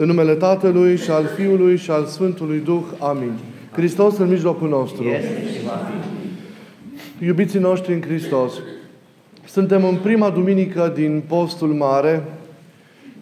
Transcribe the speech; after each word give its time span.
În 0.00 0.06
numele 0.06 0.34
Tatălui 0.34 0.96
și 0.96 1.10
al 1.10 1.24
Fiului 1.36 1.76
și 1.76 1.90
al 1.90 2.04
Sfântului 2.04 2.58
Duh. 2.58 2.82
Amin. 2.98 3.32
Hristos 3.72 4.18
în 4.18 4.28
mijlocul 4.28 4.68
nostru. 4.68 5.04
Iubiții 7.18 7.58
noștri 7.58 7.92
în 7.92 8.00
Hristos, 8.00 8.52
suntem 9.46 9.84
în 9.84 9.96
prima 9.96 10.30
duminică 10.30 10.92
din 10.94 11.22
postul 11.28 11.68
mare, 11.68 12.22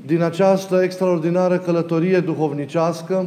din 0.06 0.22
această 0.22 0.80
extraordinară 0.82 1.58
călătorie 1.58 2.20
duhovnicească 2.20 3.26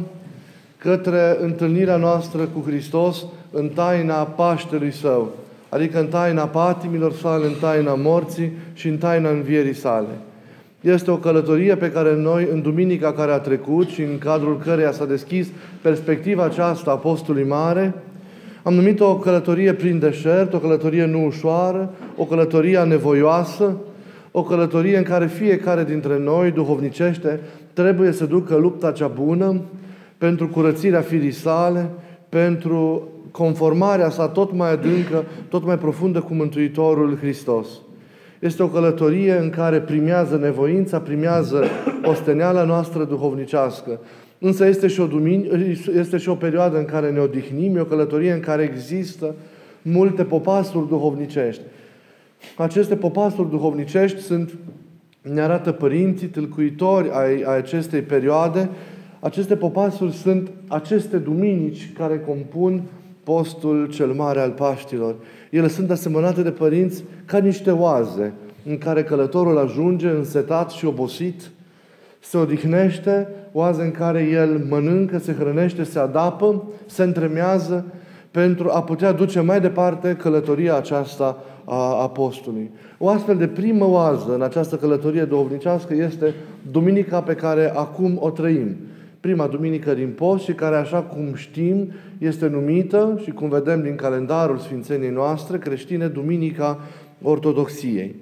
către 0.76 1.36
întâlnirea 1.40 1.96
noastră 1.96 2.42
cu 2.42 2.62
Hristos 2.66 3.24
în 3.50 3.68
taina 3.68 4.22
Paștelui 4.22 4.92
Său, 4.92 5.32
adică 5.68 6.00
în 6.00 6.06
taina 6.06 6.46
patimilor 6.46 7.12
sale, 7.12 7.46
în 7.46 7.54
taina 7.60 7.94
morții 7.94 8.52
și 8.72 8.88
în 8.88 8.98
taina 8.98 9.30
învierii 9.30 9.74
sale. 9.74 10.18
Este 10.82 11.10
o 11.10 11.16
călătorie 11.16 11.76
pe 11.76 11.90
care 11.90 12.16
noi, 12.16 12.48
în 12.52 12.62
duminica 12.62 13.12
care 13.12 13.32
a 13.32 13.38
trecut 13.38 13.88
și 13.88 14.02
în 14.02 14.18
cadrul 14.18 14.58
căreia 14.58 14.92
s-a 14.92 15.04
deschis 15.04 15.48
perspectiva 15.82 16.44
aceasta 16.44 16.90
a 16.90 16.96
Postului 16.96 17.44
Mare, 17.44 17.94
am 18.62 18.74
numit-o 18.74 19.10
o 19.10 19.18
călătorie 19.18 19.72
prin 19.72 19.98
deșert, 19.98 20.54
o 20.54 20.58
călătorie 20.58 21.04
nu 21.04 21.24
ușoară, 21.24 21.90
o 22.16 22.24
călătorie 22.24 22.76
anevoioasă, 22.76 23.76
o 24.30 24.42
călătorie 24.42 24.96
în 24.96 25.02
care 25.02 25.26
fiecare 25.26 25.84
dintre 25.84 26.18
noi, 26.18 26.50
duhovnicește, 26.50 27.40
trebuie 27.72 28.12
să 28.12 28.26
ducă 28.26 28.56
lupta 28.56 28.92
cea 28.92 29.06
bună 29.06 29.60
pentru 30.18 30.48
curățirea 30.48 31.00
firii 31.00 31.30
sale, 31.30 31.90
pentru 32.28 33.08
conformarea 33.30 34.10
sa 34.10 34.28
tot 34.28 34.52
mai 34.54 34.72
adâncă, 34.72 35.24
tot 35.48 35.64
mai 35.64 35.78
profundă 35.78 36.20
cu 36.20 36.34
Mântuitorul 36.34 37.16
Hristos. 37.16 37.68
Este 38.42 38.62
o 38.62 38.68
călătorie 38.68 39.32
în 39.32 39.50
care 39.50 39.80
primează 39.80 40.36
nevoința, 40.36 41.00
primează 41.00 41.64
osteneala 42.04 42.64
noastră 42.64 43.04
duhovnicească. 43.04 44.00
Însă 44.38 44.66
este 44.66 44.86
și, 44.86 45.00
o 45.00 45.06
dumini, 45.06 45.48
este 45.96 46.16
și 46.16 46.28
o 46.28 46.34
perioadă 46.34 46.78
în 46.78 46.84
care 46.84 47.10
ne 47.10 47.18
odihnim, 47.18 47.76
e 47.76 47.80
o 47.80 47.84
călătorie 47.84 48.32
în 48.32 48.40
care 48.40 48.62
există 48.62 49.34
multe 49.82 50.24
popasuri 50.24 50.88
duhovnicești. 50.88 51.62
Aceste 52.56 52.96
popasuri 52.96 53.50
duhovnicești 53.50 54.20
sunt, 54.20 54.54
ne 55.32 55.40
arată 55.40 55.72
părinții, 55.72 56.26
tâlcuitori 56.26 57.10
ai, 57.12 57.42
ai 57.42 57.56
acestei 57.56 58.00
perioade. 58.00 58.68
Aceste 59.20 59.56
popasuri 59.56 60.12
sunt 60.12 60.50
aceste 60.68 61.16
duminici 61.16 61.92
care 61.98 62.18
compun 62.18 62.82
postul 63.24 63.88
cel 63.90 64.12
mare 64.12 64.40
al 64.40 64.50
Paștilor. 64.50 65.14
Ele 65.50 65.68
sunt 65.68 65.90
asemănate 65.90 66.42
de 66.42 66.50
părinți 66.50 67.04
ca 67.24 67.38
niște 67.38 67.70
oaze 67.70 68.32
în 68.66 68.78
care 68.78 69.02
călătorul 69.02 69.58
ajunge 69.58 70.08
însetat 70.08 70.70
și 70.70 70.86
obosit, 70.86 71.50
se 72.20 72.36
odihnește, 72.36 73.28
oaze 73.52 73.82
în 73.82 73.90
care 73.90 74.22
el 74.22 74.66
mănâncă, 74.68 75.18
se 75.18 75.32
hrănește, 75.32 75.82
se 75.82 75.98
adapă, 75.98 76.62
se 76.86 77.02
întremează 77.02 77.84
pentru 78.30 78.70
a 78.70 78.82
putea 78.82 79.12
duce 79.12 79.40
mai 79.40 79.60
departe 79.60 80.16
călătoria 80.16 80.76
aceasta 80.76 81.42
a 81.64 82.02
apostolului. 82.02 82.70
O 82.98 83.08
astfel 83.08 83.36
de 83.36 83.46
primă 83.46 83.84
oază 83.84 84.34
în 84.34 84.42
această 84.42 84.76
călătorie 84.76 85.24
duhovnicească 85.24 85.94
este 85.94 86.34
duminica 86.70 87.22
pe 87.22 87.34
care 87.34 87.72
acum 87.74 88.18
o 88.20 88.30
trăim 88.30 88.76
prima 89.22 89.46
duminică 89.46 89.94
din 89.94 90.08
post 90.08 90.44
și 90.44 90.52
care, 90.52 90.76
așa 90.76 91.02
cum 91.02 91.34
știm, 91.34 91.92
este 92.18 92.46
numită 92.46 93.20
și 93.22 93.30
cum 93.30 93.48
vedem 93.48 93.82
din 93.82 93.94
calendarul 93.94 94.58
Sfințeniei 94.58 95.10
noastre 95.10 95.58
creștine, 95.58 96.06
Duminica 96.06 96.80
Ortodoxiei. 97.22 98.14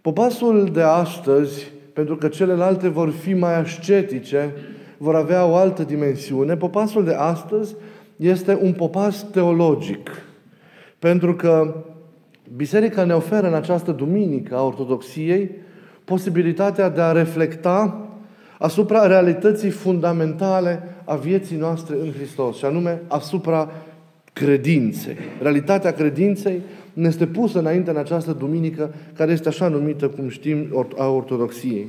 Popasul 0.00 0.70
de 0.72 0.82
astăzi, 0.82 1.70
pentru 1.92 2.16
că 2.16 2.28
celelalte 2.28 2.88
vor 2.88 3.10
fi 3.10 3.34
mai 3.34 3.58
ascetice, 3.58 4.54
vor 4.98 5.14
avea 5.14 5.46
o 5.46 5.54
altă 5.54 5.82
dimensiune, 5.82 6.56
popasul 6.56 7.04
de 7.04 7.14
astăzi 7.14 7.74
este 8.16 8.58
un 8.62 8.72
popas 8.72 9.30
teologic. 9.30 10.10
Pentru 10.98 11.34
că 11.34 11.74
Biserica 12.56 13.04
ne 13.04 13.14
oferă 13.14 13.46
în 13.46 13.54
această 13.54 13.92
duminică 13.92 14.56
a 14.56 14.64
Ortodoxiei 14.64 15.50
posibilitatea 16.04 16.88
de 16.88 17.00
a 17.00 17.12
reflecta 17.12 18.07
asupra 18.58 19.06
realității 19.06 19.70
fundamentale 19.70 20.82
a 21.04 21.14
vieții 21.14 21.56
noastre 21.56 21.96
în 22.00 22.12
Hristos, 22.12 22.56
și 22.56 22.64
anume 22.64 23.02
asupra 23.06 23.70
credinței. 24.32 25.16
Realitatea 25.42 25.92
credinței 25.92 26.60
ne 26.92 27.06
este 27.06 27.26
pusă 27.26 27.58
înainte 27.58 27.90
în 27.90 27.96
această 27.96 28.32
duminică, 28.32 28.94
care 29.16 29.32
este 29.32 29.48
așa 29.48 29.68
numită, 29.68 30.08
cum 30.08 30.28
știm, 30.28 30.86
a 30.96 31.08
ortodoxiei. 31.08 31.86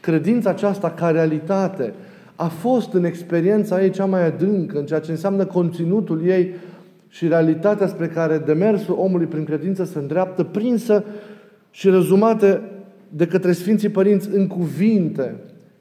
Credința 0.00 0.50
aceasta 0.50 0.90
ca 0.90 1.10
realitate 1.10 1.92
a 2.36 2.46
fost 2.46 2.92
în 2.92 3.04
experiența 3.04 3.82
ei 3.82 3.90
cea 3.90 4.04
mai 4.04 4.26
adâncă, 4.26 4.78
în 4.78 4.86
ceea 4.86 5.00
ce 5.00 5.10
înseamnă 5.10 5.44
conținutul 5.44 6.26
ei 6.26 6.54
și 7.08 7.28
realitatea 7.28 7.86
spre 7.86 8.06
care 8.06 8.38
demersul 8.38 8.96
omului 8.98 9.26
prin 9.26 9.44
credință 9.44 9.84
se 9.84 9.98
îndreaptă, 9.98 10.42
prinsă 10.42 11.04
și 11.70 11.90
rezumate 11.90 12.60
de 13.08 13.26
către 13.26 13.52
Sfinții 13.52 13.88
Părinți 13.88 14.28
în 14.32 14.46
cuvinte, 14.46 15.34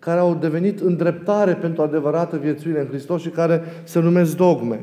care 0.08 0.20
au 0.20 0.36
devenit 0.36 0.80
îndreptare 0.80 1.54
pentru 1.54 1.82
adevărată 1.82 2.38
viețuire 2.38 2.80
în 2.80 2.88
Hristos 2.88 3.22
și 3.22 3.30
care 3.30 3.62
se 3.84 4.00
numesc 4.00 4.36
dogme. 4.36 4.80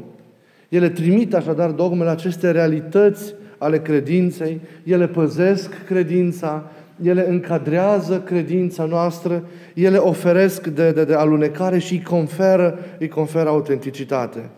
Ele 0.68 0.88
trimit 0.88 1.34
așadar 1.34 1.70
dogmele 1.70 2.10
aceste 2.10 2.50
realități 2.50 3.34
ale 3.58 3.80
credinței, 3.80 4.60
ele 4.82 5.06
păzesc 5.06 5.84
credința, 5.86 6.70
ele 7.02 7.28
încadrează 7.28 8.20
credința 8.20 8.84
noastră, 8.84 9.42
ele 9.74 9.96
oferesc 9.96 10.66
de, 10.66 10.90
de, 10.90 11.04
de 11.04 11.14
alunecare 11.14 11.78
și 11.78 11.92
îi 11.92 12.02
conferă, 12.02 12.78
îi 12.98 13.08
conferă 13.08 13.48
autenticitate. 13.48 14.50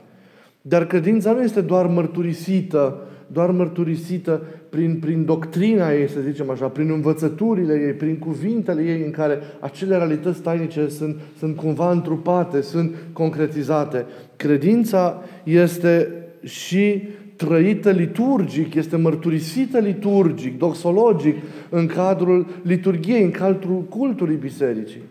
Dar 0.63 0.87
credința 0.87 1.33
nu 1.33 1.43
este 1.43 1.61
doar 1.61 1.87
mărturisită 1.87 3.07
doar 3.27 3.51
mărturisită 3.51 4.43
prin, 4.77 4.99
prin 5.01 5.25
doctrina 5.25 5.93
ei, 5.93 6.09
să 6.09 6.21
zicem 6.21 6.51
așa, 6.51 6.67
prin 6.67 6.91
învățăturile 6.91 7.75
ei, 7.87 7.93
prin 7.93 8.19
cuvintele 8.19 8.83
ei 8.83 9.03
în 9.05 9.11
care 9.11 9.39
acele 9.61 9.97
realități 9.97 10.41
tainice 10.41 10.89
sunt, 10.89 11.17
sunt 11.39 11.57
cumva 11.57 11.91
întrupate, 11.91 12.61
sunt 12.61 12.95
concretizate. 13.13 14.07
Credința 14.37 15.23
este 15.45 16.13
și 16.43 17.03
trăită 17.37 17.91
liturgic, 17.91 18.75
este 18.75 18.97
mărturisită 18.97 19.79
liturgic, 19.79 20.59
doxologic, 20.59 21.37
în 21.69 21.87
cadrul 21.87 22.47
liturgiei, 22.63 23.23
în 23.23 23.31
cadrul 23.31 23.83
cultului 23.83 24.37
bisericii. 24.37 25.03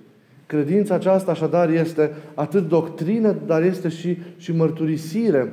Credința 0.45 0.95
aceasta 0.95 1.31
așadar 1.31 1.69
este 1.69 2.11
atât 2.33 2.67
doctrină, 2.67 3.35
dar 3.45 3.63
este 3.63 3.89
și, 3.89 4.17
și 4.37 4.55
mărturisire 4.55 5.51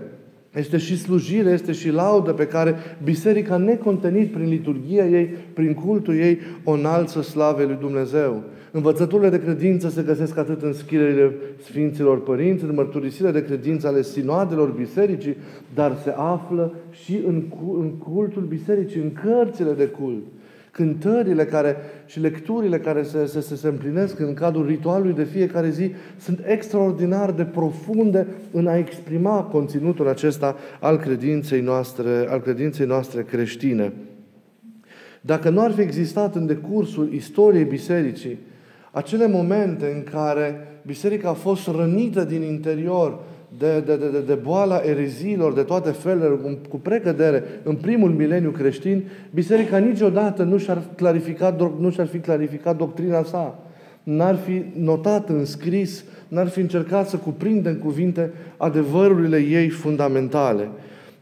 este 0.55 0.77
și 0.77 0.99
slujire, 0.99 1.51
este 1.51 1.73
și 1.73 1.91
laudă 1.91 2.33
pe 2.33 2.47
care 2.47 2.75
Biserica, 3.05 3.57
necontenit 3.57 4.33
prin 4.33 4.49
liturgia 4.49 5.05
ei, 5.05 5.27
prin 5.53 5.75
cultul 5.75 6.17
ei, 6.17 6.39
o 6.65 6.71
înalță 6.71 7.23
slavei 7.23 7.67
lui 7.67 7.77
Dumnezeu. 7.81 8.43
Învățăturile 8.71 9.29
de 9.29 9.41
credință 9.41 9.89
se 9.89 10.03
găsesc 10.03 10.39
atât 10.39 10.63
în 10.63 10.73
schirile 10.73 11.33
Sfinților 11.63 12.23
Părinți, 12.23 12.65
în 12.65 12.75
mărturisirea 12.75 13.33
de 13.33 13.45
credință 13.45 13.87
ale 13.87 14.03
sinoadelor 14.03 14.69
bisericii, 14.71 15.37
dar 15.75 15.97
se 16.03 16.15
află 16.17 16.75
și 16.91 17.21
în, 17.27 17.43
în 17.79 17.91
cultul 17.91 18.43
bisericii, 18.43 19.01
în 19.01 19.13
cărțile 19.13 19.73
de 19.73 19.87
cult 19.87 20.23
cântările 20.73 21.45
care, 21.45 21.77
și 22.07 22.21
lecturile 22.21 22.79
care 22.79 23.03
se, 23.03 23.27
se, 23.27 23.41
se, 23.41 23.57
se 23.57 23.69
împlinesc 23.69 24.19
în 24.19 24.35
cadrul 24.35 24.67
ritualului 24.67 25.15
de 25.15 25.25
fiecare 25.25 25.71
zi 25.71 25.91
sunt 26.19 26.41
extraordinar 26.47 27.31
de 27.31 27.45
profunde 27.45 28.27
în 28.51 28.67
a 28.67 28.77
exprima 28.77 29.43
conținutul 29.43 30.09
acesta 30.09 30.57
al 30.81 30.97
credinței 30.97 31.61
noastre, 31.61 32.27
al 32.29 32.41
credinței 32.41 32.87
noastre 32.87 33.23
creștine. 33.23 33.93
Dacă 35.21 35.51
nu 35.51 35.61
ar 35.61 35.73
fi 35.73 35.81
existat 35.81 36.35
în 36.35 36.47
decursul 36.47 37.13
istoriei 37.13 37.65
bisericii 37.65 38.39
acele 38.91 39.29
momente 39.29 39.93
în 39.95 40.03
care 40.13 40.67
biserica 40.87 41.29
a 41.29 41.33
fost 41.33 41.67
rănită 41.67 42.25
din 42.25 42.43
interior 42.43 43.21
de, 43.59 43.81
de, 43.81 43.97
de, 43.97 44.21
de 44.27 44.35
boala 44.35 44.81
ereziilor 44.85 45.53
de 45.53 45.63
toate 45.63 45.91
felurile, 45.91 46.59
cu 46.69 46.79
precădere, 46.79 47.45
în 47.63 47.75
primul 47.75 48.11
mileniu 48.11 48.51
creștin, 48.51 49.03
biserica 49.35 49.79
niciodată 49.79 50.43
nu 50.43 50.59
și-ar, 50.59 50.83
clarificat, 50.97 51.81
nu 51.81 51.91
și-ar 51.91 52.07
fi 52.07 52.19
clarificat 52.19 52.77
doctrina 52.77 53.23
sa. 53.23 53.59
N-ar 54.03 54.37
fi 54.37 54.65
notat 54.77 55.29
în 55.29 55.45
scris, 55.45 56.05
n-ar 56.29 56.49
fi 56.49 56.61
încercat 56.61 57.09
să 57.09 57.17
cuprindă 57.17 57.69
în 57.69 57.79
cuvinte 57.79 58.33
adevărurile 58.57 59.39
ei 59.39 59.69
fundamentale. 59.69 60.69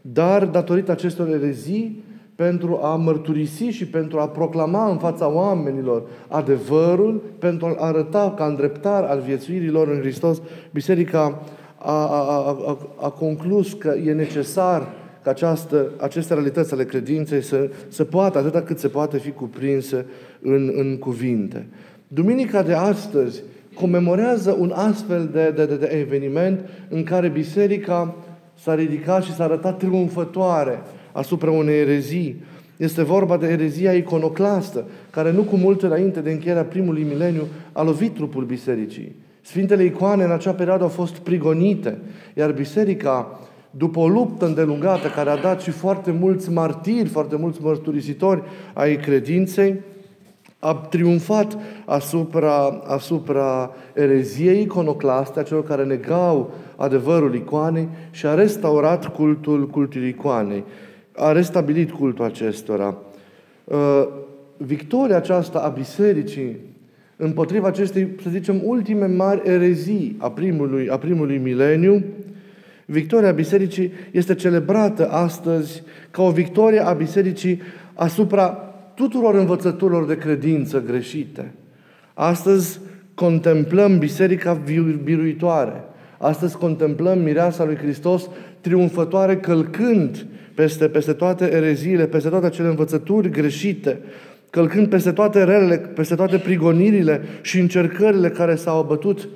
Dar, 0.01 0.45
datorită 0.45 0.91
acestor 0.91 1.27
erezii, 1.27 2.03
pentru 2.35 2.79
a 2.81 2.95
mărturisi 2.95 3.63
și 3.63 3.87
pentru 3.87 4.19
a 4.19 4.27
proclama 4.27 4.89
în 4.89 4.97
fața 4.97 5.31
oamenilor 5.33 6.03
adevărul, 6.27 7.21
pentru 7.39 7.65
a 7.65 7.85
arăta 7.85 8.33
ca 8.37 8.45
îndreptar 8.45 9.03
al 9.03 9.19
viețuirilor 9.19 9.87
în 9.87 9.99
Hristos, 9.99 10.41
Biserica 10.73 11.41
a, 11.83 12.05
a, 12.05 12.57
a, 12.67 12.77
a 13.01 13.09
conclus 13.09 13.73
că 13.73 13.95
e 14.05 14.11
necesar 14.11 14.87
ca 15.23 15.29
această, 15.29 15.91
aceste 15.97 16.33
realități 16.33 16.73
ale 16.73 16.85
credinței 16.85 17.41
să, 17.41 17.69
să 17.87 18.03
poată, 18.03 18.37
atâta 18.37 18.61
cât 18.61 18.79
se 18.79 18.87
poate 18.87 19.17
fi 19.17 19.31
cuprinse 19.31 20.05
în, 20.41 20.71
în 20.75 20.97
cuvinte. 20.97 21.67
Duminica 22.07 22.63
de 22.63 22.73
astăzi 22.73 23.41
comemorează 23.73 24.55
un 24.59 24.71
astfel 24.75 25.29
de, 25.31 25.51
de, 25.55 25.65
de, 25.65 25.75
de 25.75 25.85
eveniment 25.85 26.59
în 26.89 27.03
care 27.03 27.27
biserica 27.27 28.15
s-a 28.59 28.75
ridicat 28.75 29.23
și 29.23 29.33
s-a 29.33 29.43
arătat 29.43 29.77
triumfătoare 29.77 30.81
asupra 31.11 31.51
unei 31.51 31.79
erezii. 31.79 32.43
Este 32.77 33.03
vorba 33.03 33.37
de 33.37 33.47
erezia 33.47 33.93
iconoclastă, 33.93 34.85
care 35.09 35.31
nu 35.31 35.41
cu 35.41 35.55
mult 35.55 35.83
înainte 35.83 36.19
de 36.19 36.31
încheierea 36.31 36.63
primului 36.63 37.03
mileniu 37.03 37.43
a 37.71 37.83
lovit 37.83 38.13
trupul 38.13 38.43
bisericii. 38.43 39.15
Sfintele 39.41 39.83
icoane 39.83 40.23
în 40.23 40.31
acea 40.31 40.53
perioadă 40.53 40.83
au 40.83 40.89
fost 40.89 41.17
prigonite, 41.17 41.97
iar 42.33 42.51
biserica, 42.51 43.39
după 43.71 43.99
o 43.99 44.07
luptă 44.07 44.45
îndelungată 44.45 45.07
care 45.07 45.29
a 45.29 45.37
dat 45.37 45.61
și 45.61 45.71
foarte 45.71 46.11
mulți 46.11 46.51
martiri, 46.51 47.09
foarte 47.09 47.35
mulți 47.35 47.61
mărturisitori 47.61 48.43
ai 48.73 48.95
credinței, 48.95 49.79
a 50.59 50.73
triumfat 50.73 51.57
asupra, 51.85 52.81
asupra 52.87 53.71
ereziei 53.93 54.61
iconoclaste, 54.61 55.39
a 55.39 55.43
celor 55.43 55.63
care 55.63 55.83
negau 55.83 56.53
adevărul 56.75 57.35
icoanei 57.35 57.87
și 58.11 58.25
a 58.25 58.33
restaurat 58.33 59.07
cultul, 59.07 59.67
cultul 59.67 60.03
icoanei. 60.03 60.63
A 61.15 61.31
restabilit 61.31 61.91
cultul 61.91 62.25
acestora. 62.25 62.97
Uh, 63.63 64.07
victoria 64.57 65.15
aceasta 65.15 65.59
a 65.59 65.69
bisericii 65.69 66.57
împotriva 67.23 67.67
acestei, 67.67 68.07
să 68.23 68.29
zicem, 68.29 68.61
ultime 68.63 69.05
mari 69.05 69.41
erezii 69.49 70.15
a 70.17 70.31
primului, 70.31 70.89
a 70.89 70.97
primului 70.97 71.37
mileniu, 71.37 72.03
victoria 72.85 73.31
bisericii 73.31 73.91
este 74.11 74.35
celebrată 74.35 75.09
astăzi 75.09 75.83
ca 76.11 76.21
o 76.21 76.31
victorie 76.31 76.79
a 76.79 76.93
bisericii 76.93 77.61
asupra 77.93 78.47
tuturor 78.95 79.35
învățăturilor 79.35 80.05
de 80.05 80.17
credință 80.17 80.83
greșite. 80.87 81.51
Astăzi 82.13 82.79
contemplăm 83.13 83.97
Biserica 83.97 84.61
biruitoare. 85.03 85.83
Astăzi 86.17 86.57
contemplăm 86.57 87.19
mireasa 87.19 87.65
lui 87.65 87.75
Hristos 87.75 88.29
triumfătoare 88.61 89.37
călcând 89.37 90.25
peste, 90.55 90.87
peste 90.87 91.13
toate 91.13 91.51
ereziile, 91.51 92.07
peste 92.07 92.29
toate 92.29 92.45
acele 92.45 92.67
învățături 92.67 93.29
greșite, 93.29 93.99
călcând 94.51 94.87
peste 94.87 95.11
toate 95.11 95.43
relele, 95.43 95.77
peste 95.77 96.15
toate 96.15 96.37
prigonirile 96.37 97.21
și 97.41 97.59
încercările 97.59 98.29
care 98.29 98.55
s-au 98.55 98.79
abătut 98.79 99.27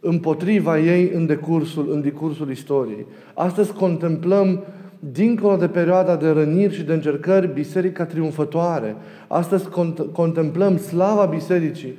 împotriva 0.00 0.78
ei 0.78 1.10
în 1.14 1.26
decursul, 1.26 1.88
în 1.90 2.00
decursul 2.00 2.50
istoriei. 2.50 3.06
Astăzi 3.34 3.72
contemplăm 3.72 4.64
dincolo 5.12 5.56
de 5.56 5.66
perioada 5.68 6.16
de 6.16 6.28
răniri 6.28 6.74
și 6.74 6.82
de 6.82 6.92
încercări, 6.92 7.52
biserica 7.54 8.04
triumfătoare. 8.04 8.96
Astăzi 9.28 9.64
cont- 9.68 10.12
contemplăm 10.12 10.78
slava 10.78 11.24
bisericii, 11.24 11.98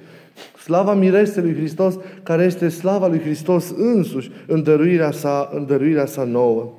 slava 0.64 0.94
miresei 0.94 1.44
lui 1.44 1.56
Hristos, 1.56 1.98
care 2.24 2.44
este 2.44 2.70
slava 2.70 3.08
lui 3.08 3.20
Hristos 3.20 3.74
însuși 3.78 4.32
în 4.48 4.64
dăruirea 4.64 5.12
sa, 5.12 5.50
în 5.54 5.66
dăruirea 5.66 6.06
sa 6.06 6.24
nouă. 6.24 6.74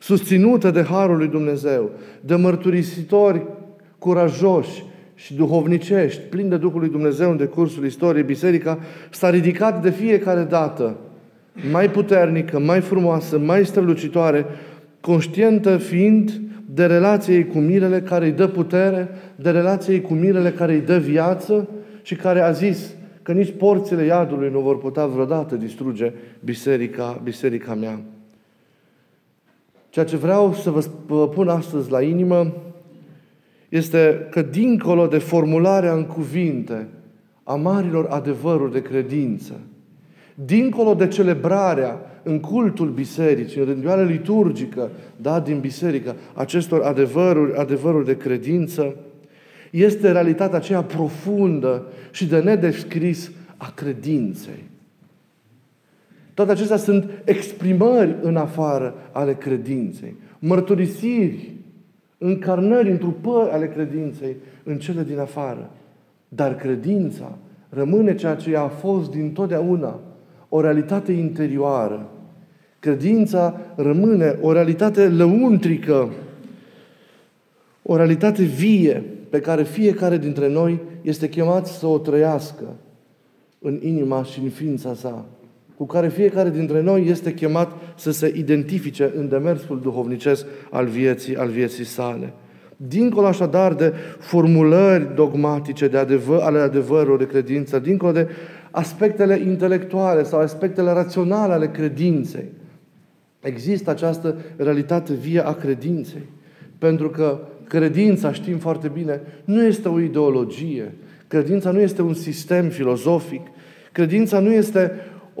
Susținută 0.00 0.70
de 0.70 0.82
Harul 0.82 1.16
lui 1.16 1.28
Dumnezeu, 1.28 1.90
de 2.20 2.34
mărturisitori 2.34 3.46
curajoși 3.98 4.84
și 5.24 5.34
duhovnicești, 5.34 6.20
plini 6.20 6.48
de 6.48 6.56
Duhul 6.56 6.80
lui 6.80 6.88
Dumnezeu 6.88 7.30
în 7.30 7.36
decursul 7.36 7.84
istoriei, 7.84 8.24
biserica 8.24 8.78
s-a 9.10 9.30
ridicat 9.30 9.82
de 9.82 9.90
fiecare 9.90 10.42
dată 10.42 10.96
mai 11.72 11.90
puternică, 11.90 12.58
mai 12.58 12.80
frumoasă, 12.80 13.38
mai 13.38 13.66
strălucitoare 13.66 14.46
conștientă 15.00 15.76
fiind 15.76 16.40
de 16.74 16.86
relația 16.86 17.34
ei 17.34 17.46
cu 17.46 17.58
mirele 17.58 18.00
care 18.00 18.24
îi 18.24 18.32
dă 18.32 18.48
putere, 18.48 19.08
de 19.36 19.50
relația 19.50 19.94
ei 19.94 20.00
cu 20.00 20.14
mirele 20.14 20.50
care 20.50 20.72
îi 20.72 20.80
dă 20.80 20.98
viață 20.98 21.68
și 22.02 22.14
care 22.14 22.40
a 22.40 22.50
zis 22.50 22.94
că 23.22 23.32
nici 23.32 23.54
porțile 23.58 24.04
iadului 24.04 24.50
nu 24.50 24.60
vor 24.60 24.78
putea 24.78 25.06
vreodată 25.06 25.54
distruge 25.54 26.12
biserica, 26.44 27.20
biserica 27.22 27.74
mea. 27.74 28.00
Ceea 29.90 30.04
ce 30.04 30.16
vreau 30.16 30.54
să 30.54 30.70
vă 31.06 31.28
pun 31.28 31.48
astăzi 31.48 31.90
la 31.90 32.02
inimă 32.02 32.54
este 33.70 34.26
că 34.30 34.42
dincolo 34.42 35.06
de 35.06 35.18
formularea 35.18 35.92
în 35.92 36.04
cuvinte 36.04 36.88
a 37.44 37.54
marilor 37.54 38.06
adevăruri 38.06 38.72
de 38.72 38.82
credință, 38.82 39.60
dincolo 40.34 40.94
de 40.94 41.08
celebrarea 41.08 42.00
în 42.22 42.40
cultul 42.40 42.88
bisericii, 42.88 43.60
în 43.60 43.66
rânduială 43.66 44.02
liturgică, 44.02 44.90
da, 45.16 45.40
din 45.40 45.60
biserică, 45.60 46.16
acestor 46.34 46.80
adevăruri, 46.80 47.56
adevăruri 47.56 48.04
de 48.04 48.16
credință, 48.16 48.96
este 49.70 50.12
realitatea 50.12 50.58
aceea 50.58 50.82
profundă 50.82 51.86
și 52.10 52.26
de 52.26 52.38
nedescris 52.40 53.30
a 53.56 53.72
credinței. 53.74 54.64
Toate 56.34 56.50
acestea 56.50 56.76
sunt 56.76 57.10
exprimări 57.24 58.16
în 58.22 58.36
afară 58.36 58.94
ale 59.12 59.34
credinței, 59.34 60.14
mărturisiri, 60.38 61.52
încarnări, 62.22 62.90
întrupări 62.90 63.50
ale 63.50 63.68
credinței 63.68 64.36
în 64.62 64.78
cele 64.78 65.02
din 65.02 65.18
afară. 65.18 65.70
Dar 66.28 66.56
credința 66.56 67.38
rămâne 67.68 68.14
ceea 68.14 68.34
ce 68.34 68.56
a 68.56 68.68
fost 68.68 69.10
din 69.10 69.32
totdeauna– 69.32 70.00
o 70.52 70.60
realitate 70.60 71.12
interioară. 71.12 72.10
Credința 72.78 73.60
rămâne 73.74 74.38
o 74.40 74.52
realitate 74.52 75.08
lăuntrică, 75.08 76.10
o 77.82 77.96
realitate 77.96 78.42
vie 78.42 79.04
pe 79.30 79.40
care 79.40 79.62
fiecare 79.62 80.18
dintre 80.18 80.48
noi 80.48 80.80
este 81.02 81.28
chemat 81.28 81.66
să 81.66 81.86
o 81.86 81.98
trăiască 81.98 82.64
în 83.58 83.78
inima 83.82 84.22
și 84.22 84.40
în 84.40 84.48
ființa 84.48 84.94
sa, 84.94 85.24
cu 85.80 85.86
care 85.86 86.08
fiecare 86.08 86.50
dintre 86.50 86.80
noi 86.80 87.06
este 87.06 87.34
chemat 87.34 87.72
să 87.96 88.10
se 88.10 88.32
identifice 88.36 89.12
în 89.16 89.28
demersul 89.28 89.80
duhovnicesc 89.80 90.46
al 90.70 90.86
vieții, 90.86 91.36
al 91.36 91.48
vieții 91.48 91.84
sale. 91.84 92.32
Dincolo 92.76 93.26
așadar 93.26 93.74
de 93.74 93.92
formulări 94.18 95.14
dogmatice 95.14 95.88
de 95.88 95.96
adevăr, 95.96 96.40
ale 96.40 96.58
adevărului 96.58 97.18
de 97.18 97.32
credință, 97.32 97.78
dincolo 97.78 98.12
de 98.12 98.28
aspectele 98.70 99.38
intelectuale 99.38 100.22
sau 100.22 100.40
aspectele 100.40 100.90
raționale 100.90 101.52
ale 101.52 101.68
credinței. 101.68 102.48
Există 103.40 103.90
această 103.90 104.36
realitate 104.56 105.12
vie 105.12 105.46
a 105.46 105.52
credinței. 105.52 106.28
Pentru 106.78 107.10
că 107.10 107.38
credința, 107.68 108.32
știm 108.32 108.58
foarte 108.58 108.88
bine, 108.88 109.20
nu 109.44 109.64
este 109.64 109.88
o 109.88 110.00
ideologie. 110.00 110.94
Credința 111.28 111.70
nu 111.70 111.80
este 111.80 112.02
un 112.02 112.14
sistem 112.14 112.68
filozofic. 112.68 113.46
Credința 113.92 114.38
nu 114.38 114.52
este 114.52 114.92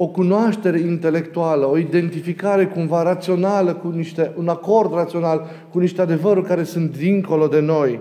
o 0.02 0.06
cunoaștere 0.06 0.78
intelectuală, 0.78 1.66
o 1.66 1.78
identificare 1.78 2.66
cumva 2.66 3.02
rațională 3.02 3.74
cu 3.74 3.88
niște, 3.88 4.32
un 4.36 4.48
acord 4.48 4.94
rațional 4.94 5.46
cu 5.70 5.78
niște 5.78 6.00
adevăruri 6.00 6.46
care 6.46 6.62
sunt 6.62 6.96
dincolo 6.96 7.46
de 7.46 7.60
noi 7.60 8.00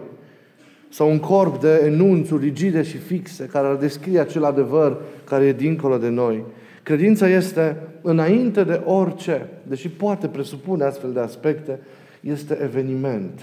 sau 0.89 1.09
un 1.09 1.19
corp 1.19 1.61
de 1.61 1.81
enunțuri 1.85 2.43
rigide 2.43 2.81
și 2.81 2.97
fixe 2.97 3.45
care 3.45 3.67
ar 3.67 3.75
descrie 3.75 4.19
acel 4.19 4.43
adevăr 4.43 5.01
care 5.23 5.45
e 5.45 5.53
dincolo 5.53 5.97
de 5.97 6.09
noi. 6.09 6.43
Credința 6.83 7.29
este, 7.29 7.77
înainte 8.01 8.63
de 8.63 8.81
orice, 8.85 9.49
deși 9.63 9.89
poate 9.89 10.27
presupune 10.27 10.83
astfel 10.83 11.11
de 11.11 11.19
aspecte, 11.19 11.79
este 12.21 12.57
eveniment. 12.61 13.41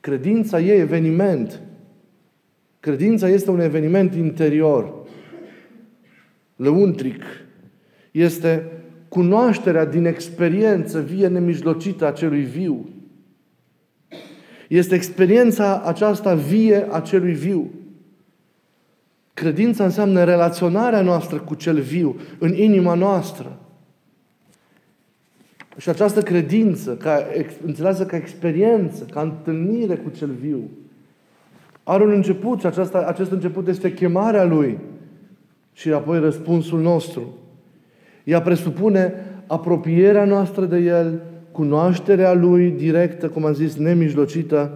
Credința 0.00 0.60
e 0.60 0.72
eveniment. 0.72 1.60
Credința 2.80 3.28
este 3.28 3.50
un 3.50 3.60
eveniment 3.60 4.14
interior, 4.14 4.97
lăuntric. 6.58 7.22
Este 8.10 8.72
cunoașterea 9.08 9.84
din 9.84 10.04
experiență 10.04 11.00
vie 11.00 11.26
nemijlocită 11.26 12.06
a 12.06 12.12
celui 12.12 12.42
viu. 12.42 12.88
Este 14.68 14.94
experiența 14.94 15.82
aceasta 15.84 16.34
vie 16.34 16.86
a 16.90 17.00
celui 17.00 17.32
viu. 17.32 17.70
Credința 19.34 19.84
înseamnă 19.84 20.24
relaționarea 20.24 21.00
noastră 21.00 21.38
cu 21.38 21.54
cel 21.54 21.80
viu, 21.80 22.20
în 22.38 22.54
inima 22.54 22.94
noastră. 22.94 23.58
Și 25.76 25.88
această 25.88 26.22
credință, 26.22 26.96
ca, 26.96 27.26
înțeleasă 27.64 28.06
ca 28.06 28.16
experiență, 28.16 29.04
ca 29.04 29.20
întâlnire 29.20 29.96
cu 29.96 30.10
cel 30.10 30.30
viu, 30.30 30.70
are 31.82 32.02
un 32.02 32.10
început 32.10 32.60
și 32.60 32.66
aceasta, 32.66 32.98
acest 32.98 33.30
început 33.30 33.68
este 33.68 33.92
chemarea 33.92 34.44
Lui 34.44 34.78
și 35.78 35.92
apoi 35.92 36.20
răspunsul 36.20 36.80
nostru. 36.80 37.22
Ea 38.24 38.42
presupune 38.42 39.14
apropierea 39.46 40.24
noastră 40.24 40.64
de 40.64 40.76
El, 40.76 41.20
cunoașterea 41.52 42.34
Lui 42.34 42.70
directă, 42.70 43.28
cum 43.28 43.44
am 43.44 43.52
zis, 43.52 43.76
nemijlocită, 43.76 44.70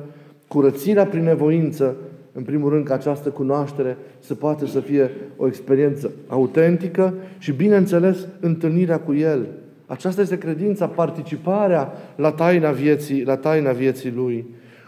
curățirea 0.49 1.07
prin 1.07 1.23
nevoință, 1.23 1.97
în 2.33 2.43
primul 2.43 2.71
rând 2.71 2.85
că 2.85 2.93
această 2.93 3.29
cunoaștere 3.29 3.97
să 4.19 4.35
poate 4.35 4.67
să 4.67 4.81
fie 4.81 5.11
o 5.37 5.47
experiență 5.47 6.11
autentică 6.27 7.15
și, 7.39 7.53
bineînțeles, 7.53 8.27
întâlnirea 8.41 8.99
cu 8.99 9.15
El. 9.15 9.47
Aceasta 9.87 10.21
este 10.21 10.39
credința, 10.39 10.87
participarea 10.87 11.93
la 12.17 12.31
taina 12.31 12.71
vieții, 12.71 13.25
la 13.25 13.37
taina 13.37 13.71
vieții 13.71 14.13
Lui. 14.17 14.45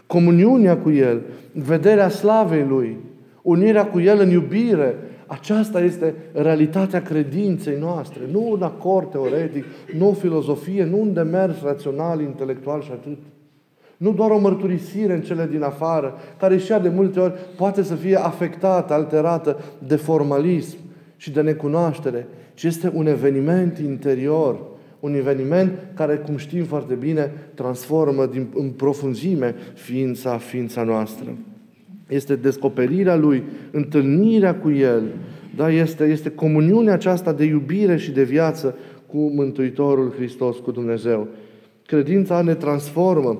Comuniunea 0.07 0.77
cu 0.77 0.91
El, 0.91 1.21
vederea 1.51 2.09
slavei 2.09 2.65
Lui, 2.69 2.97
unirea 3.41 3.85
cu 3.85 3.99
El 3.99 4.19
în 4.19 4.29
iubire, 4.29 4.95
Aceasta 5.27 5.81
este 5.81 6.15
realitatea 6.33 7.01
credinței 7.01 7.77
noastre. 7.79 8.21
Nu 8.31 8.51
un 8.51 8.61
acord 8.61 9.11
teoretic, 9.11 9.63
nu 9.97 10.09
o 10.09 10.13
filozofie, 10.13 10.83
nu 10.83 11.01
un 11.01 11.13
demers 11.13 11.61
rațional, 11.63 12.21
intelectual 12.21 12.81
și 12.81 12.91
atât. 12.91 13.17
Nu 13.97 14.13
doar 14.13 14.31
o 14.31 14.39
mărturisire 14.39 15.13
în 15.13 15.21
cele 15.21 15.47
din 15.51 15.63
afară, 15.63 16.13
care 16.39 16.57
și 16.57 16.71
ea 16.71 16.79
de 16.79 16.89
multe 16.89 17.19
ori 17.19 17.33
poate 17.57 17.83
să 17.83 17.95
fie 17.95 18.15
afectată, 18.15 18.93
alterată 18.93 19.59
de 19.87 19.95
formalism 19.95 20.77
și 21.17 21.31
de 21.31 21.41
necunoaștere, 21.41 22.27
ci 22.53 22.63
este 22.63 22.91
un 22.93 23.07
eveniment 23.07 23.77
interior, 23.77 24.59
un 24.99 25.13
eveniment 25.13 25.71
care, 25.93 26.15
cum 26.15 26.37
știm 26.37 26.63
foarte 26.63 26.93
bine, 26.93 27.31
transformă 27.53 28.25
din, 28.25 28.47
în 28.55 28.69
profunzime 28.69 29.55
ființa, 29.73 30.37
ființa 30.37 30.83
noastră. 30.83 31.35
Este 32.07 32.35
descoperirea 32.35 33.15
Lui, 33.15 33.43
întâlnirea 33.71 34.55
cu 34.55 34.71
El, 34.71 35.03
da? 35.55 35.71
este, 35.71 36.03
este 36.03 36.29
comuniunea 36.29 36.93
aceasta 36.93 37.33
de 37.33 37.43
iubire 37.43 37.97
și 37.97 38.11
de 38.11 38.23
viață 38.23 38.75
cu 39.07 39.17
Mântuitorul 39.17 40.13
Hristos, 40.15 40.57
cu 40.57 40.71
Dumnezeu. 40.71 41.27
Credința 41.85 42.41
ne 42.41 42.53
transformă, 42.53 43.39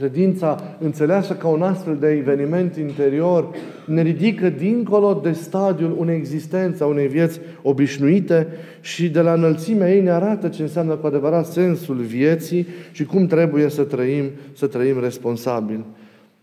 Credința 0.00 0.76
înțeleasă 0.78 1.34
ca 1.34 1.48
un 1.48 1.62
astfel 1.62 1.96
de 1.96 2.08
eveniment 2.08 2.76
interior 2.76 3.48
ne 3.84 4.02
ridică 4.02 4.48
dincolo 4.48 5.20
de 5.22 5.32
stadiul 5.32 5.96
unei 5.98 6.16
existențe, 6.16 6.82
a 6.82 6.86
unei 6.86 7.06
vieți 7.06 7.40
obișnuite 7.62 8.46
și 8.80 9.08
de 9.08 9.20
la 9.20 9.32
înălțimea 9.32 9.94
ei 9.94 10.02
ne 10.02 10.10
arată 10.10 10.48
ce 10.48 10.62
înseamnă 10.62 10.94
cu 10.94 11.06
adevărat 11.06 11.46
sensul 11.46 11.96
vieții 11.96 12.66
și 12.92 13.04
cum 13.04 13.26
trebuie 13.26 13.68
să 13.68 13.82
trăim, 13.82 14.24
să 14.52 14.66
trăim 14.66 15.00
responsabil. 15.00 15.84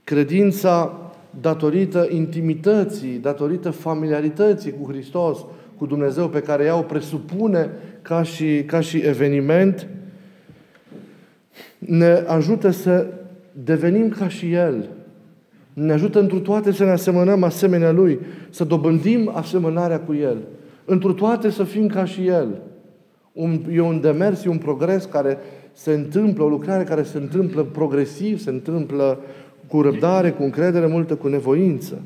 Credința 0.03 0.91
datorită 1.39 2.07
intimității, 2.09 3.17
datorită 3.17 3.69
familiarității 3.69 4.73
cu 4.81 4.91
Hristos, 4.91 5.45
cu 5.77 5.85
Dumnezeu 5.85 6.29
pe 6.29 6.41
care 6.41 6.63
ea 6.63 6.77
o 6.77 6.81
presupune 6.81 7.69
ca 8.01 8.23
și, 8.23 8.63
ca 8.65 8.79
și 8.79 8.97
eveniment, 8.97 9.87
ne 11.77 12.23
ajută 12.27 12.69
să 12.69 13.07
devenim 13.51 14.09
ca 14.09 14.27
și 14.27 14.53
El. 14.53 14.89
Ne 15.73 15.93
ajută 15.93 16.19
întru 16.19 16.39
toate 16.39 16.71
să 16.71 16.83
ne 16.83 16.91
asemănăm 16.91 17.43
asemenea 17.43 17.91
Lui, 17.91 18.19
să 18.49 18.63
dobândim 18.63 19.31
asemănarea 19.33 19.99
cu 19.99 20.13
El. 20.13 20.37
Întru 20.85 21.13
toate 21.13 21.49
să 21.49 21.63
fim 21.63 21.87
ca 21.87 22.05
și 22.05 22.27
El. 22.27 22.61
Un, 23.31 23.61
e 23.71 23.81
un 23.81 24.01
demers, 24.01 24.43
e 24.43 24.49
un 24.49 24.57
progres 24.57 25.05
care 25.05 25.37
se 25.71 25.91
întâmplă, 25.91 26.43
o 26.43 26.47
lucrare 26.47 26.83
care 26.83 27.03
se 27.03 27.17
întâmplă 27.17 27.63
progresiv, 27.63 28.39
se 28.39 28.49
întâmplă 28.49 29.19
cu 29.67 29.81
răbdare, 29.81 30.31
cu 30.31 30.43
încredere 30.43 30.87
multă, 30.87 31.15
cu 31.15 31.27
nevoință. 31.27 32.01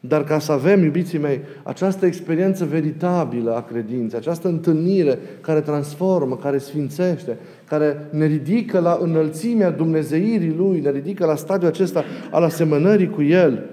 Dar 0.00 0.24
ca 0.24 0.38
să 0.38 0.52
avem, 0.52 0.82
iubiții 0.82 1.18
mei, 1.18 1.40
această 1.62 2.06
experiență 2.06 2.64
veritabilă 2.64 3.56
a 3.56 3.62
credinței, 3.62 4.18
această 4.18 4.48
întâlnire 4.48 5.18
care 5.40 5.60
transformă, 5.60 6.36
care 6.36 6.58
sfințește, 6.58 7.36
care 7.64 8.08
ne 8.10 8.26
ridică 8.26 8.78
la 8.78 8.98
înălțimea 9.00 9.70
Dumnezeirii 9.70 10.54
Lui, 10.56 10.80
ne 10.80 10.90
ridică 10.90 11.26
la 11.26 11.34
stadiul 11.34 11.70
acesta 11.70 12.04
al 12.30 12.42
asemănării 12.42 13.10
cu 13.10 13.22
El, 13.22 13.64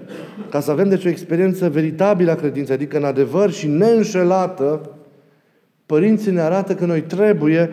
ca 0.50 0.60
să 0.60 0.70
avem 0.70 0.88
deci 0.88 1.04
o 1.04 1.08
experiență 1.08 1.68
veritabilă 1.68 2.30
a 2.30 2.34
credinței, 2.34 2.74
adică 2.74 2.96
în 2.96 3.04
adevăr 3.04 3.50
și 3.50 3.66
neînșelată, 3.66 4.90
Părinții 5.86 6.32
ne 6.32 6.40
arată 6.40 6.74
că 6.74 6.86
noi 6.86 7.02
trebuie 7.02 7.70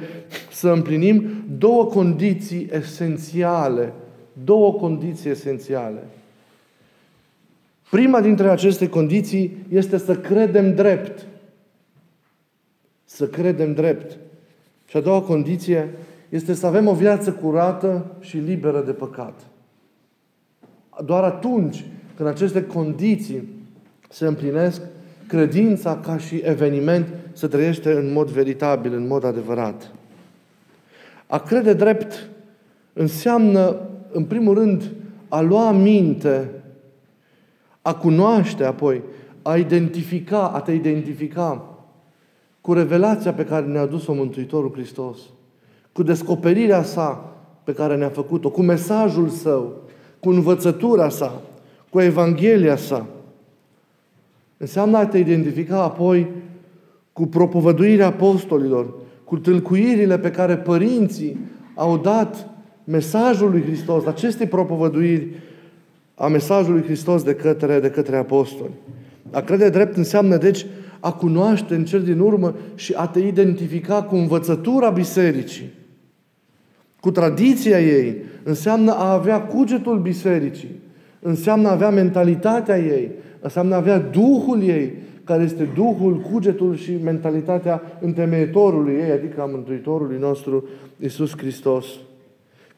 să 0.51 0.69
împlinim 0.69 1.43
două 1.57 1.85
condiții 1.85 2.69
esențiale. 2.71 3.93
Două 4.43 4.73
condiții 4.73 5.29
esențiale. 5.29 6.03
Prima 7.89 8.21
dintre 8.21 8.49
aceste 8.49 8.89
condiții 8.89 9.57
este 9.69 9.97
să 9.97 10.15
credem 10.15 10.75
drept. 10.75 11.25
Să 13.05 13.27
credem 13.27 13.73
drept. 13.73 14.17
Și 14.85 14.97
a 14.97 15.01
doua 15.01 15.21
condiție 15.21 15.89
este 16.29 16.53
să 16.53 16.65
avem 16.65 16.87
o 16.87 16.93
viață 16.93 17.31
curată 17.31 18.05
și 18.19 18.37
liberă 18.37 18.81
de 18.81 18.91
păcat. 18.91 19.39
Doar 21.05 21.23
atunci 21.23 21.85
când 22.15 22.29
aceste 22.29 22.63
condiții 22.63 23.49
se 24.09 24.25
împlinesc, 24.25 24.81
credința 25.27 25.97
ca 25.97 26.17
și 26.17 26.35
eveniment 26.35 27.07
se 27.33 27.47
trăiește 27.47 27.91
în 27.91 28.11
mod 28.11 28.29
veritabil, 28.29 28.93
în 28.93 29.07
mod 29.07 29.23
adevărat. 29.23 29.91
A 31.27 31.39
crede 31.39 31.73
drept 31.73 32.29
înseamnă, 32.93 33.79
în 34.13 34.23
primul 34.23 34.53
rând, 34.53 34.91
a 35.27 35.41
lua 35.41 35.71
minte 35.71 36.49
a 37.81 37.95
cunoaște 37.95 38.63
apoi, 38.63 39.01
a 39.41 39.57
identifica, 39.57 40.47
a 40.47 40.59
te 40.59 40.71
identifica 40.71 41.77
cu 42.61 42.73
revelația 42.73 43.33
pe 43.33 43.45
care 43.45 43.65
ne-a 43.65 43.81
adus-o 43.81 44.13
Mântuitorul 44.13 44.71
Hristos, 44.71 45.17
cu 45.91 46.03
descoperirea 46.03 46.83
sa 46.83 47.33
pe 47.63 47.73
care 47.73 47.95
ne-a 47.95 48.09
făcut-o, 48.09 48.49
cu 48.49 48.61
mesajul 48.61 49.29
său, 49.29 49.81
cu 50.19 50.29
învățătura 50.29 51.09
sa, 51.09 51.41
cu 51.89 52.01
Evanghelia 52.01 52.75
sa. 52.75 53.05
Înseamnă 54.57 54.97
a 54.97 55.05
te 55.05 55.17
identifica 55.17 55.83
apoi 55.83 56.27
cu 57.13 57.25
propovăduirea 57.25 58.07
apostolilor, 58.07 58.93
cu 59.23 59.37
tâlcuirile 59.37 60.19
pe 60.19 60.31
care 60.31 60.57
părinții 60.57 61.37
au 61.75 61.97
dat 61.97 62.49
mesajul 62.83 63.49
lui 63.49 63.61
Hristos, 63.61 64.05
aceste 64.05 64.45
propovăduiri 64.45 65.27
a 66.15 66.27
mesajului 66.27 66.83
Hristos 66.83 67.23
de 67.23 67.35
către, 67.35 67.79
de 67.79 67.89
către 67.89 68.15
apostoli. 68.17 68.71
A 69.31 69.41
crede 69.41 69.69
drept 69.69 69.97
înseamnă, 69.97 70.37
deci, 70.37 70.65
a 70.99 71.11
cunoaște 71.11 71.75
în 71.75 71.85
cel 71.85 72.01
din 72.03 72.19
urmă 72.19 72.55
și 72.75 72.93
a 72.95 73.07
te 73.07 73.19
identifica 73.19 74.03
cu 74.03 74.15
învățătura 74.15 74.89
bisericii, 74.89 75.71
cu 76.99 77.11
tradiția 77.11 77.81
ei. 77.81 78.15
Înseamnă 78.43 78.91
a 78.91 79.11
avea 79.11 79.41
cugetul 79.41 79.99
bisericii, 79.99 80.79
înseamnă 81.19 81.67
a 81.67 81.71
avea 81.71 81.89
mentalitatea 81.89 82.77
ei, 82.77 83.11
înseamnă 83.39 83.73
a 83.73 83.77
avea 83.77 83.99
Duhul 83.99 84.61
ei, 84.61 84.93
care 85.23 85.43
este 85.43 85.69
Duhul, 85.75 86.19
cugetul 86.31 86.75
și 86.75 86.97
mentalitatea 87.03 87.81
întemeietorului 88.01 88.93
ei, 88.93 89.11
adică 89.11 89.41
a 89.41 89.45
Mântuitorului 89.45 90.17
nostru 90.19 90.67
Isus 90.99 91.37
Hristos. 91.37 91.85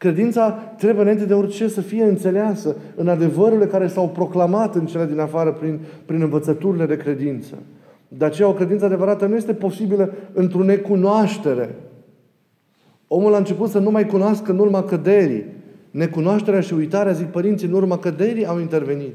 Credința 0.06 0.50
trebuie 0.78 1.02
înainte 1.02 1.26
de 1.26 1.34
orice 1.34 1.68
să 1.68 1.82
fie 1.82 2.04
înțeleasă 2.04 2.76
în 2.96 3.08
adevărurile 3.08 3.66
care 3.66 3.88
s-au 3.88 4.10
proclamat 4.10 4.76
în 4.76 4.86
cele 4.86 5.06
din 5.06 5.20
afară 5.20 5.52
prin, 5.52 5.80
prin 6.06 6.22
învățăturile 6.22 6.86
de 6.86 6.98
credință. 6.98 7.56
De 8.08 8.26
aceea 8.26 8.48
o 8.48 8.54
credință 8.54 8.86
adevărată 8.86 9.26
nu 9.26 9.36
este 9.36 9.54
posibilă 9.54 10.14
într-o 10.34 10.64
necunoaștere. 10.64 11.76
Omul 13.08 13.34
a 13.34 13.38
început 13.38 13.70
să 13.70 13.80
nu 13.80 13.92
mai 13.92 14.06
cunoască 14.06 14.52
în 14.52 14.60
urma 14.60 14.84
căderii. 14.84 15.46
Necunoașterea 15.92 16.62
și 16.62 16.74
uitarea, 16.74 17.12
zic 17.12 17.28
părinții, 17.28 17.68
în 17.68 17.74
urma 17.74 17.98
căderii 17.98 18.46
au 18.46 18.60
intervenit. 18.60 19.14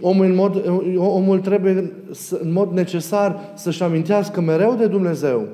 Omul, 0.00 0.24
în 0.24 0.34
mod, 0.34 0.62
omul 0.96 1.38
trebuie 1.38 1.92
să, 2.10 2.38
în 2.42 2.52
mod 2.52 2.72
necesar 2.72 3.52
să-și 3.54 3.82
amintească 3.82 4.40
mereu 4.40 4.74
de 4.74 4.86
Dumnezeu 4.86 5.46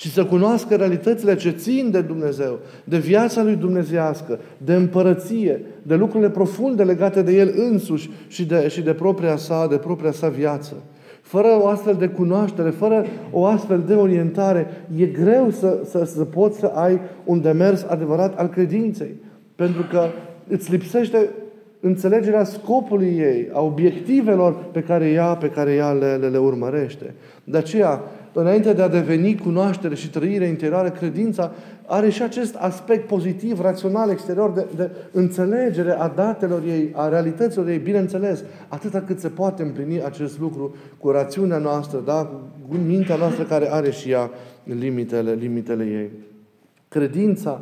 și 0.00 0.12
să 0.12 0.24
cunoască 0.24 0.74
realitățile 0.74 1.34
ce 1.34 1.50
țin 1.50 1.90
de 1.90 2.00
Dumnezeu, 2.00 2.58
de 2.84 2.98
viața 2.98 3.42
lui 3.42 3.56
dumnezească, 3.56 4.38
de 4.56 4.74
împărăție, 4.74 5.60
de 5.82 5.94
lucrurile 5.94 6.30
profunde 6.30 6.82
legate 6.82 7.22
de 7.22 7.32
El 7.32 7.52
însuși 7.56 8.10
și 8.28 8.46
de, 8.46 8.68
și 8.68 8.82
de 8.82 8.92
propria 8.92 9.36
sa, 9.36 9.66
de 9.66 9.76
propria 9.76 10.12
sa 10.12 10.28
viață. 10.28 10.74
Fără 11.22 11.48
o 11.60 11.66
astfel 11.66 11.94
de 11.98 12.06
cunoaștere, 12.06 12.70
fără 12.70 13.06
o 13.30 13.44
astfel 13.44 13.82
de 13.86 13.94
orientare, 13.94 14.66
e 14.96 15.04
greu 15.04 15.50
să, 15.50 15.78
să, 15.84 16.04
să 16.04 16.24
poți 16.24 16.58
să 16.58 16.66
ai 16.66 17.00
un 17.24 17.40
demers 17.40 17.82
adevărat 17.88 18.38
al 18.38 18.48
credinței. 18.48 19.14
Pentru 19.54 19.82
că 19.90 20.06
îți 20.48 20.70
lipsește 20.70 21.30
înțelegerea 21.80 22.44
scopului 22.44 23.16
ei, 23.18 23.48
a 23.52 23.60
obiectivelor 23.60 24.56
pe 24.72 24.80
care 24.80 25.10
ea, 25.10 25.34
pe 25.34 25.50
care 25.50 25.72
ea 25.72 25.92
le, 25.92 26.14
le, 26.14 26.28
le 26.28 26.38
urmărește. 26.38 27.14
De 27.44 27.56
aceea, 27.56 28.02
înainte 28.32 28.72
de 28.72 28.82
a 28.82 28.88
deveni 28.88 29.36
cunoaștere 29.36 29.94
și 29.94 30.10
trăire 30.10 30.46
interioară, 30.46 30.90
credința 30.90 31.52
are 31.86 32.10
și 32.10 32.22
acest 32.22 32.54
aspect 32.54 33.06
pozitiv, 33.06 33.60
rațional, 33.60 34.10
exterior, 34.10 34.50
de, 34.50 34.66
de 34.76 34.90
înțelegere 35.12 35.92
a 35.92 36.08
datelor 36.08 36.62
ei, 36.66 36.92
a 36.94 37.08
realităților 37.08 37.68
ei, 37.68 37.78
bineînțeles, 37.78 38.42
atâta 38.68 39.00
cât 39.00 39.20
se 39.20 39.28
poate 39.28 39.62
împlini 39.62 40.02
acest 40.04 40.40
lucru 40.40 40.74
cu 40.98 41.10
rațiunea 41.10 41.58
noastră, 41.58 42.02
da? 42.04 42.24
cu 42.68 42.76
mintea 42.86 43.16
noastră 43.16 43.44
care 43.44 43.72
are 43.72 43.90
și 43.90 44.10
ea 44.10 44.30
limitele, 44.64 45.32
limitele 45.32 45.84
ei. 45.84 46.10
Credința 46.88 47.60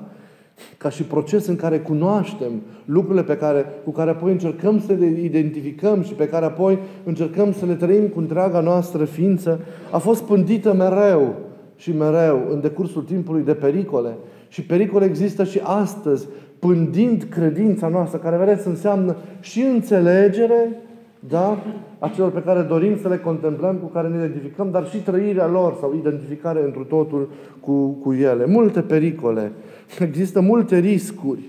ca 0.78 0.90
și 0.90 1.02
proces 1.02 1.46
în 1.46 1.56
care 1.56 1.78
cunoaștem 1.78 2.52
lucrurile 2.84 3.22
pe 3.22 3.36
care, 3.36 3.64
cu 3.84 3.90
care 3.90 4.10
apoi 4.10 4.32
încercăm 4.32 4.80
să 4.80 4.92
le 4.92 5.06
identificăm 5.06 6.02
și 6.02 6.12
pe 6.12 6.28
care 6.28 6.44
apoi 6.44 6.78
încercăm 7.04 7.52
să 7.52 7.66
le 7.66 7.74
trăim 7.74 8.06
cu 8.06 8.18
întreaga 8.18 8.60
noastră 8.60 9.04
ființă, 9.04 9.60
a 9.90 9.98
fost 9.98 10.22
pândită 10.22 10.72
mereu 10.72 11.34
și 11.76 11.92
mereu 11.92 12.42
în 12.50 12.60
decursul 12.60 13.02
timpului 13.02 13.42
de 13.42 13.54
pericole. 13.54 14.16
Și 14.48 14.62
pericole 14.62 15.04
există 15.04 15.44
și 15.44 15.60
astăzi, 15.62 16.26
pândind 16.58 17.26
credința 17.30 17.88
noastră, 17.88 18.18
care, 18.18 18.36
vedeți, 18.36 18.66
înseamnă 18.66 19.16
și 19.40 19.60
înțelegere, 19.60 20.80
da? 21.18 21.62
a 21.98 22.08
celor 22.08 22.30
pe 22.30 22.42
care 22.42 22.60
dorim 22.60 22.98
să 23.02 23.08
le 23.08 23.18
contemplăm, 23.18 23.76
cu 23.76 23.86
care 23.86 24.08
ne 24.08 24.16
identificăm, 24.16 24.70
dar 24.70 24.88
și 24.88 24.96
trăirea 24.98 25.46
lor 25.46 25.76
sau 25.80 25.94
identificare 25.94 26.64
întru 26.64 26.84
totul 26.84 27.28
cu, 27.60 27.88
cu 27.88 28.12
ele. 28.12 28.46
Multe 28.46 28.80
pericole. 28.80 29.52
Există 30.00 30.40
multe 30.40 30.78
riscuri. 30.78 31.40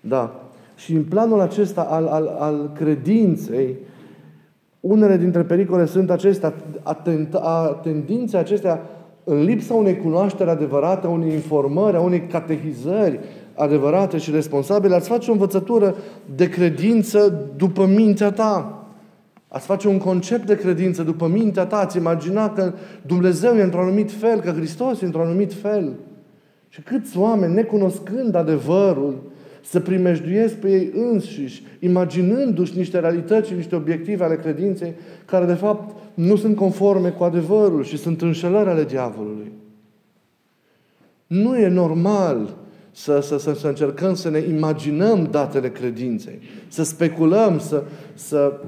Da. 0.00 0.40
Și 0.76 0.94
în 0.94 1.02
planul 1.02 1.40
acesta 1.40 1.80
al, 1.80 2.06
al, 2.06 2.36
al 2.38 2.70
credinței, 2.74 3.76
unele 4.80 5.16
dintre 5.16 5.42
pericole 5.42 5.84
sunt 5.84 6.10
acestea, 6.10 6.54
a 7.32 7.80
tendințe 7.82 8.36
acestea 8.36 8.80
în 9.24 9.42
lipsa 9.42 9.74
unei 9.74 9.96
cunoaștere 9.96 10.50
adevărate, 10.50 11.06
a 11.06 11.10
unei 11.10 11.32
informări, 11.32 11.96
a 11.96 12.00
unei 12.00 12.20
catehizări 12.20 13.20
adevărate 13.54 14.18
și 14.18 14.30
responsabile, 14.30 14.94
ați 14.94 15.08
face 15.08 15.30
o 15.30 15.32
învățătură 15.32 15.94
de 16.34 16.48
credință 16.48 17.48
după 17.56 17.86
mintea 17.86 18.32
ta. 18.32 18.79
Ați 19.52 19.66
face 19.66 19.88
un 19.88 19.98
concept 19.98 20.46
de 20.46 20.56
credință 20.56 21.02
după 21.02 21.26
mintea 21.26 21.66
ta, 21.66 21.76
ați 21.76 21.96
imagina 21.96 22.50
că 22.50 22.72
Dumnezeu 23.06 23.56
e 23.56 23.62
într-un 23.62 23.82
anumit 23.82 24.12
fel, 24.12 24.40
că 24.40 24.50
Hristos 24.50 25.00
e 25.00 25.04
într-un 25.04 25.24
anumit 25.24 25.52
fel. 25.52 25.92
Și 26.68 26.80
câți 26.80 27.18
oameni, 27.18 27.54
necunoscând 27.54 28.34
adevărul, 28.34 29.30
să 29.62 29.80
primejduiesc 29.80 30.54
pe 30.54 30.70
ei 30.70 30.90
înșiși, 30.94 31.62
imaginându-și 31.78 32.76
niște 32.76 32.98
realități 32.98 33.48
și 33.48 33.54
niște 33.54 33.76
obiective 33.76 34.24
ale 34.24 34.36
credinței, 34.36 34.94
care 35.24 35.44
de 35.44 35.54
fapt 35.54 35.96
nu 36.14 36.36
sunt 36.36 36.56
conforme 36.56 37.08
cu 37.08 37.24
adevărul 37.24 37.84
și 37.84 37.96
sunt 37.96 38.22
înșelări 38.22 38.68
ale 38.68 38.84
diavolului. 38.84 39.52
Nu 41.26 41.58
e 41.58 41.68
normal 41.68 42.56
să, 42.90 43.20
să, 43.20 43.38
să, 43.38 43.54
să 43.54 43.66
încercăm 43.66 44.14
să 44.14 44.30
ne 44.30 44.38
imaginăm 44.38 45.28
datele 45.30 45.70
credinței, 45.70 46.38
să 46.68 46.82
speculăm, 46.82 47.58
să, 47.58 47.82
să 48.14 48.60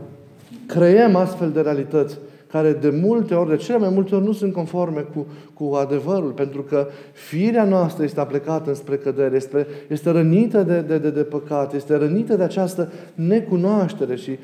creăm 0.67 1.17
astfel 1.17 1.51
de 1.51 1.61
realități 1.61 2.19
care 2.53 2.73
de 2.73 2.91
multe 3.03 3.35
ori, 3.35 3.49
de 3.49 3.57
cele 3.57 3.79
mai 3.79 3.89
multe 3.89 4.15
ori, 4.15 4.25
nu 4.25 4.33
sunt 4.33 4.53
conforme 4.53 5.01
cu, 5.01 5.27
cu 5.55 5.75
adevărul, 5.75 6.31
pentru 6.31 6.63
că 6.63 6.89
firea 7.13 7.65
noastră 7.65 8.05
este 8.05 8.21
aplecată 8.21 8.69
înspre 8.69 8.97
cădere, 8.97 9.37
este, 9.37 9.67
este 9.89 10.11
rănită 10.11 10.63
de, 10.63 10.81
de, 10.81 10.99
de, 10.99 11.11
de 11.11 11.23
păcat, 11.23 11.75
este 11.75 11.97
rănită 11.97 12.37
de 12.37 12.43
această 12.43 12.93
necunoaștere 13.15 14.17
și 14.17 14.39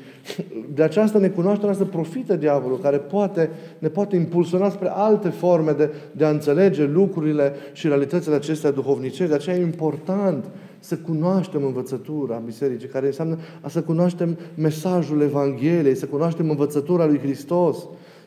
de 0.73 0.83
această 0.83 1.17
necunoaștere 1.17 1.73
să 1.73 1.85
profită 1.85 2.35
diavolul, 2.35 2.79
care 2.79 2.97
poate, 2.97 3.49
ne 3.79 3.87
poate 3.87 4.15
impulsiona 4.15 4.69
spre 4.69 4.89
alte 4.93 5.29
forme 5.29 5.71
de, 5.71 5.89
de 6.11 6.25
a 6.25 6.29
înțelege 6.29 6.85
lucrurile 6.85 7.53
și 7.73 7.87
realitățile 7.87 8.35
acestea 8.35 8.71
duhovnicești. 8.71 9.27
De 9.27 9.33
aceea 9.33 9.55
e 9.55 9.61
important 9.61 10.45
să 10.79 10.97
cunoaștem 10.97 11.63
învățătura 11.63 12.41
Bisericii, 12.45 12.87
care 12.87 13.05
înseamnă 13.05 13.37
a 13.61 13.67
să 13.67 13.81
cunoaștem 13.81 14.37
mesajul 14.55 15.21
Evangheliei, 15.21 15.95
să 15.95 16.05
cunoaștem 16.05 16.49
învățătura 16.49 17.05
lui 17.05 17.19
Hristos, 17.19 17.77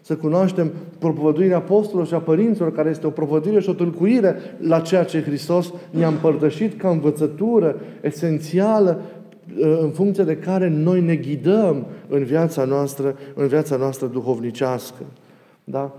să 0.00 0.16
cunoaștem 0.16 0.72
propovăduirea 0.98 1.56
apostolilor 1.56 2.06
și 2.06 2.14
a 2.14 2.18
părinților, 2.18 2.72
care 2.72 2.90
este 2.90 3.06
o 3.06 3.10
propovăduire 3.10 3.60
și 3.60 3.68
o 3.68 3.72
tâlcuire 3.72 4.36
la 4.58 4.80
ceea 4.80 5.04
ce 5.04 5.22
Hristos 5.22 5.72
ne-a 5.90 6.08
împărtășit 6.08 6.78
ca 6.80 6.88
învățătură 6.90 7.76
esențială 8.00 9.00
ă, 9.62 9.82
în 9.82 9.90
funcție 9.90 10.24
de 10.24 10.36
care 10.36 10.68
noi 10.68 11.00
ne 11.00 11.16
ghidăm 11.16 11.86
în 12.08 12.24
viața 12.24 12.64
noastră, 12.64 13.16
în 13.34 13.46
viața 13.46 13.76
noastră 13.76 14.06
duhovnicească. 14.06 15.02
Da? 15.64 15.94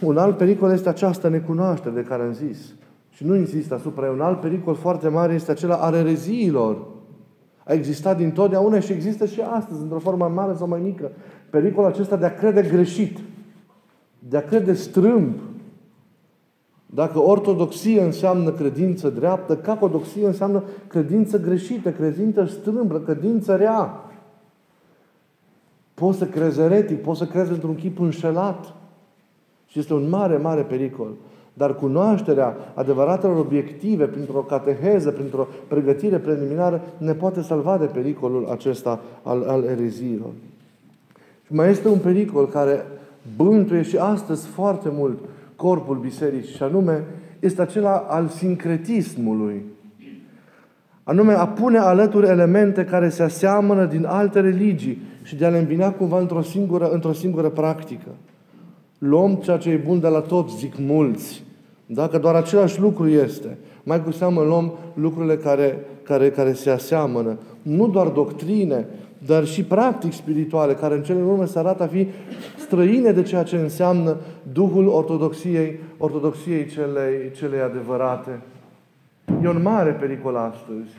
Un 0.00 0.16
alt 0.16 0.36
pericol 0.36 0.72
este 0.72 0.88
această 0.88 1.28
necunoaștere 1.28 1.94
de 1.94 2.02
care 2.02 2.22
am 2.22 2.32
zis. 2.32 2.74
Și 3.20 3.26
nu 3.26 3.34
insist 3.34 3.72
asupra 3.72 4.06
ei. 4.06 4.12
Un 4.12 4.20
alt 4.20 4.40
pericol 4.40 4.74
foarte 4.74 5.08
mare 5.08 5.34
este 5.34 5.50
acela 5.50 5.74
a 5.74 5.96
ereziilor. 5.96 6.86
A 7.64 7.72
existat 7.72 8.16
dintotdeauna 8.16 8.80
și 8.80 8.92
există 8.92 9.26
și 9.26 9.40
astăzi, 9.40 9.80
într-o 9.80 9.98
formă 9.98 10.24
mai 10.24 10.34
mare 10.34 10.56
sau 10.56 10.68
mai 10.68 10.80
mică. 10.80 11.10
Pericolul 11.50 11.90
acesta 11.90 12.16
de 12.16 12.26
a 12.26 12.34
crede 12.34 12.62
greșit, 12.62 13.18
de 14.18 14.36
a 14.36 14.44
crede 14.44 14.72
strâmb. 14.72 15.34
Dacă 16.86 17.18
ortodoxie 17.18 18.02
înseamnă 18.02 18.50
credință 18.50 19.10
dreaptă, 19.10 19.56
cacodoxie 19.56 20.26
înseamnă 20.26 20.62
credință 20.86 21.40
greșită, 21.40 21.90
credință 21.90 22.44
strâmbră, 22.44 22.98
credință 22.98 23.56
rea. 23.56 24.10
Poți 25.94 26.18
să 26.18 26.26
crezi 26.26 26.60
eretic, 26.60 27.02
poți 27.02 27.18
să 27.18 27.26
crezi 27.26 27.50
într-un 27.50 27.74
chip 27.74 27.98
înșelat. 27.98 28.74
Și 29.66 29.78
este 29.78 29.94
un 29.94 30.08
mare, 30.08 30.36
mare 30.36 30.62
pericol. 30.62 31.14
Dar 31.54 31.74
cunoașterea 31.74 32.56
adevăratelor 32.74 33.38
obiective, 33.38 34.04
printr-o 34.04 34.38
cateheză, 34.38 35.10
printr-o 35.10 35.48
pregătire 35.68 36.16
preliminară, 36.16 36.80
ne 36.98 37.12
poate 37.12 37.42
salva 37.42 37.78
de 37.78 37.84
pericolul 37.84 38.48
acesta 38.50 39.00
al, 39.22 39.44
al 39.48 39.64
ereziilor. 39.64 40.30
Și 41.46 41.54
mai 41.54 41.70
este 41.70 41.88
un 41.88 41.98
pericol 41.98 42.48
care 42.48 42.84
bântuie 43.36 43.82
și 43.82 43.96
astăzi 43.96 44.46
foarte 44.46 44.88
mult 44.92 45.18
corpul 45.56 45.96
bisericii, 45.96 46.54
și 46.54 46.62
anume 46.62 47.04
este 47.40 47.62
acela 47.62 47.96
al 48.08 48.28
sincretismului. 48.28 49.64
Anume, 51.02 51.32
a 51.32 51.46
pune 51.46 51.78
alături 51.78 52.28
elemente 52.28 52.84
care 52.84 53.08
se 53.08 53.22
aseamănă 53.22 53.84
din 53.84 54.04
alte 54.04 54.40
religii 54.40 55.02
și 55.22 55.36
de 55.36 55.46
a 55.46 55.48
le 55.48 55.58
îmbina 55.58 55.90
cumva 55.90 56.18
într-o 56.18 56.42
singură, 56.42 56.90
într-o 56.90 57.12
singură 57.12 57.48
practică. 57.48 58.08
Luăm 59.02 59.34
ceea 59.34 59.56
ce 59.56 59.70
e 59.70 59.76
bun 59.76 60.00
de 60.00 60.08
la 60.08 60.20
toți, 60.20 60.56
zic 60.56 60.74
mulți. 60.78 61.42
Dacă 61.86 62.18
doar 62.18 62.34
același 62.34 62.80
lucru 62.80 63.08
este. 63.08 63.58
Mai 63.82 64.02
cu 64.02 64.10
seamă 64.10 64.42
luăm 64.42 64.72
lucrurile 64.94 65.36
care, 65.36 65.84
care, 66.02 66.30
care 66.30 66.52
se 66.52 66.70
aseamănă. 66.70 67.38
Nu 67.62 67.88
doar 67.88 68.06
doctrine, 68.06 68.86
dar 69.26 69.44
și 69.44 69.64
practici 69.64 70.12
spirituale, 70.12 70.74
care 70.74 70.94
în 70.94 71.02
cele 71.02 71.22
urmă 71.22 71.44
se 71.44 71.58
arată 71.58 71.82
a 71.82 71.86
fi 71.86 72.06
străine 72.58 73.12
de 73.12 73.22
ceea 73.22 73.42
ce 73.42 73.56
înseamnă 73.56 74.16
Duhul 74.52 74.86
Ortodoxiei, 74.86 75.78
Ortodoxiei 75.98 76.66
celei, 76.66 77.30
celei 77.36 77.60
adevărate. 77.60 78.40
E 79.42 79.48
un 79.48 79.62
mare 79.62 79.90
pericol 79.90 80.36
astăzi. 80.36 80.90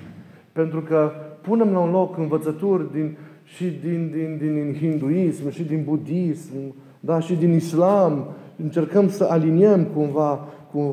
Pentru 0.52 0.82
că 0.82 1.12
punem 1.42 1.72
la 1.72 1.80
un 1.80 1.92
loc 1.92 2.18
învățături 2.18 2.92
din, 2.92 3.18
și 3.44 3.66
din, 3.66 4.12
din, 4.14 4.38
din 4.40 4.76
hinduism, 4.80 5.50
și 5.50 5.64
din 5.64 5.84
budism, 5.84 6.74
da, 7.04 7.20
și 7.20 7.36
din 7.36 7.54
islam. 7.54 8.28
Încercăm 8.56 9.10
să 9.10 9.28
aliniem 9.30 9.86
cumva 9.86 10.48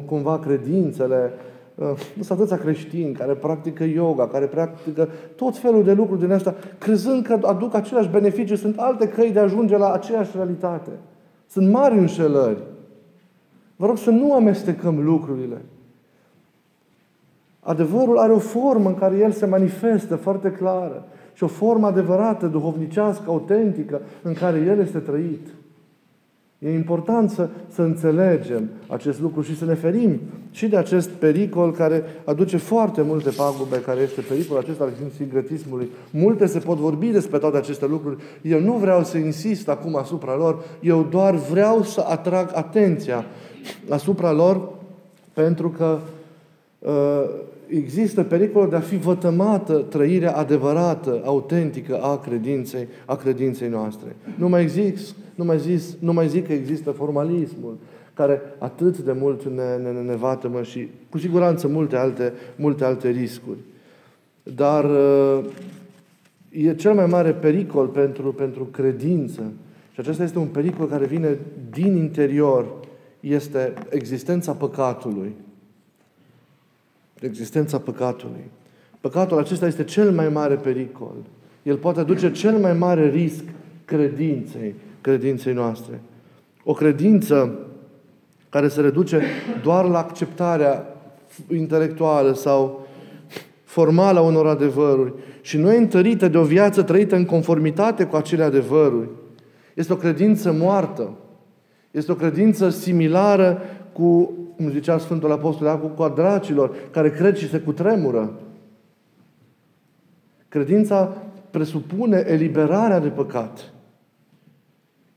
cumva 0.06 0.38
credințele. 0.38 1.32
Uh, 1.74 1.86
sunt 2.14 2.30
atâția 2.30 2.56
creștini 2.56 3.12
care 3.12 3.32
practică 3.32 3.84
yoga, 3.84 4.28
care 4.28 4.46
practică 4.46 5.08
tot 5.36 5.56
felul 5.56 5.84
de 5.84 5.92
lucruri 5.92 6.20
din 6.20 6.32
asta, 6.32 6.54
crezând 6.78 7.26
că 7.26 7.38
aduc 7.42 7.74
aceleași 7.74 8.08
beneficii, 8.08 8.56
sunt 8.56 8.78
alte 8.78 9.08
căi 9.08 9.32
de 9.32 9.38
a 9.38 9.42
ajunge 9.42 9.76
la 9.76 9.92
aceeași 9.92 10.30
realitate. 10.34 10.90
Sunt 11.46 11.70
mari 11.70 11.98
înșelări. 11.98 12.62
Vă 13.76 13.86
rog 13.86 13.96
să 13.96 14.10
nu 14.10 14.34
amestecăm 14.34 15.04
lucrurile. 15.04 15.56
Adevărul 17.60 18.18
are 18.18 18.32
o 18.32 18.38
formă 18.38 18.88
în 18.88 18.94
care 18.94 19.16
el 19.16 19.30
se 19.30 19.46
manifestă 19.46 20.16
foarte 20.16 20.50
clară 20.50 21.04
și 21.32 21.44
o 21.44 21.46
formă 21.46 21.86
adevărată, 21.86 22.46
duhovnicească, 22.46 23.24
autentică, 23.26 24.00
în 24.22 24.32
care 24.32 24.58
el 24.58 24.78
este 24.78 24.98
trăit. 24.98 25.46
E 26.58 26.72
important 26.72 27.30
să, 27.30 27.48
să 27.68 27.82
înțelegem 27.82 28.68
acest 28.86 29.20
lucru 29.20 29.42
și 29.42 29.56
să 29.56 29.64
ne 29.64 29.74
ferim 29.74 30.20
și 30.50 30.66
de 30.68 30.76
acest 30.76 31.08
pericol 31.08 31.72
care 31.72 32.02
aduce 32.24 32.56
foarte 32.56 33.02
multe 33.02 33.30
pagube, 33.30 33.80
care 33.80 34.00
este 34.00 34.20
pericolul 34.20 34.62
acesta 34.62 34.84
al 34.84 34.92
sincretismului. 35.16 35.88
Multe 36.10 36.46
se 36.46 36.58
pot 36.58 36.76
vorbi 36.76 37.06
despre 37.06 37.38
toate 37.38 37.56
aceste 37.56 37.86
lucruri. 37.86 38.22
Eu 38.42 38.60
nu 38.60 38.72
vreau 38.72 39.04
să 39.04 39.18
insist 39.18 39.68
acum 39.68 39.96
asupra 39.96 40.36
lor, 40.36 40.64
eu 40.80 41.06
doar 41.10 41.34
vreau 41.34 41.82
să 41.82 42.04
atrag 42.08 42.50
atenția 42.54 43.24
asupra 43.88 44.32
lor 44.32 44.68
pentru 45.32 45.68
că 45.70 45.98
uh, 46.78 47.30
există 47.68 48.22
pericolul 48.22 48.70
de 48.70 48.76
a 48.76 48.80
fi 48.80 48.96
vătămată 48.96 49.74
trăirea 49.74 50.36
adevărată, 50.36 51.22
autentică 51.24 51.98
a 52.00 52.18
credinței, 52.18 52.88
a 53.04 53.16
credinței 53.16 53.68
noastre. 53.68 54.16
Nu 54.36 54.48
mai, 54.48 54.68
zic, 54.68 54.98
nu, 55.34 55.44
mai 55.44 55.58
zis, 55.58 55.96
nu 55.98 56.12
mai 56.12 56.28
zic 56.28 56.46
că 56.46 56.52
există 56.52 56.90
formalismul, 56.90 57.76
care 58.14 58.40
atât 58.58 58.98
de 58.98 59.12
mult 59.12 59.44
ne, 59.44 59.76
ne, 59.76 60.00
ne 60.00 60.16
vatămă 60.16 60.62
și 60.62 60.88
cu 61.10 61.18
siguranță 61.18 61.68
multe 61.68 61.96
alte, 61.96 62.32
multe 62.56 62.84
alte 62.84 63.08
riscuri. 63.08 63.58
Dar 64.42 64.84
uh, 64.84 65.44
e 66.50 66.74
cel 66.74 66.94
mai 66.94 67.06
mare 67.06 67.32
pericol 67.32 67.86
pentru, 67.86 68.32
pentru 68.32 68.64
credință 68.64 69.42
și 69.92 70.00
acesta 70.00 70.22
este 70.22 70.38
un 70.38 70.46
pericol 70.46 70.86
care 70.86 71.06
vine 71.06 71.38
din 71.70 71.96
interior, 71.96 72.66
este 73.20 73.72
existența 73.90 74.52
păcatului 74.52 75.34
existența 77.20 77.78
păcatului. 77.78 78.50
Păcatul 79.00 79.38
acesta 79.38 79.66
este 79.66 79.84
cel 79.84 80.10
mai 80.10 80.28
mare 80.28 80.54
pericol. 80.54 81.14
El 81.62 81.76
poate 81.76 82.00
aduce 82.00 82.32
cel 82.32 82.56
mai 82.58 82.72
mare 82.72 83.08
risc 83.10 83.44
credinței, 83.84 84.74
credinței 85.00 85.52
noastre. 85.52 86.00
O 86.64 86.72
credință 86.72 87.58
care 88.48 88.68
se 88.68 88.80
reduce 88.80 89.22
doar 89.62 89.84
la 89.84 89.98
acceptarea 89.98 90.86
intelectuală 91.52 92.32
sau 92.32 92.86
formală 93.64 94.18
a 94.18 94.22
unor 94.22 94.46
adevăruri 94.46 95.12
și 95.40 95.56
nu 95.56 95.72
e 95.72 95.76
întărită 95.76 96.28
de 96.28 96.38
o 96.38 96.42
viață 96.42 96.82
trăită 96.82 97.16
în 97.16 97.24
conformitate 97.24 98.04
cu 98.04 98.16
acele 98.16 98.42
adevăruri, 98.42 99.08
este 99.74 99.92
o 99.92 99.96
credință 99.96 100.52
moartă. 100.52 101.10
Este 101.90 102.12
o 102.12 102.14
credință 102.14 102.70
similară 102.70 103.62
cu, 103.92 104.32
cum 104.58 104.70
zicea 104.70 104.98
Sfântul 104.98 105.32
Apostol 105.32 105.66
Iacob, 105.66 105.94
cu 105.94 106.02
a 106.02 106.08
dracilor, 106.08 106.76
care 106.90 107.10
cred 107.10 107.36
și 107.36 107.48
se 107.48 107.58
cutremură. 107.58 108.32
Credința 110.48 111.16
presupune 111.50 112.24
eliberarea 112.26 112.98
de 112.98 113.08
păcat. 113.08 113.72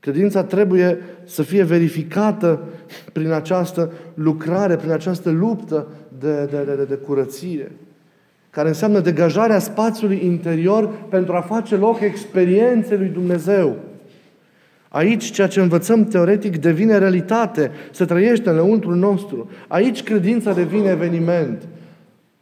Credința 0.00 0.44
trebuie 0.44 0.98
să 1.24 1.42
fie 1.42 1.62
verificată 1.62 2.60
prin 3.12 3.30
această 3.30 3.92
lucrare, 4.14 4.76
prin 4.76 4.90
această 4.90 5.30
luptă 5.30 5.86
de, 6.18 6.44
de, 6.44 6.74
de, 6.76 6.84
de 6.84 6.94
curățire, 6.94 7.72
care 8.50 8.68
înseamnă 8.68 9.00
degajarea 9.00 9.58
spațiului 9.58 10.24
interior 10.24 10.92
pentru 11.08 11.34
a 11.34 11.40
face 11.40 11.76
loc 11.76 12.00
experienței 12.00 12.98
lui 12.98 13.08
Dumnezeu. 13.08 13.76
Aici 14.92 15.30
ceea 15.30 15.46
ce 15.46 15.60
învățăm 15.60 16.04
teoretic 16.04 16.56
devine 16.56 16.98
realitate, 16.98 17.70
se 17.90 18.04
trăiește 18.04 18.50
în 18.50 18.56
lăuntrul 18.56 18.94
nostru. 18.94 19.50
Aici 19.68 20.02
credința 20.02 20.52
devine 20.52 20.90
eveniment. 20.90 21.62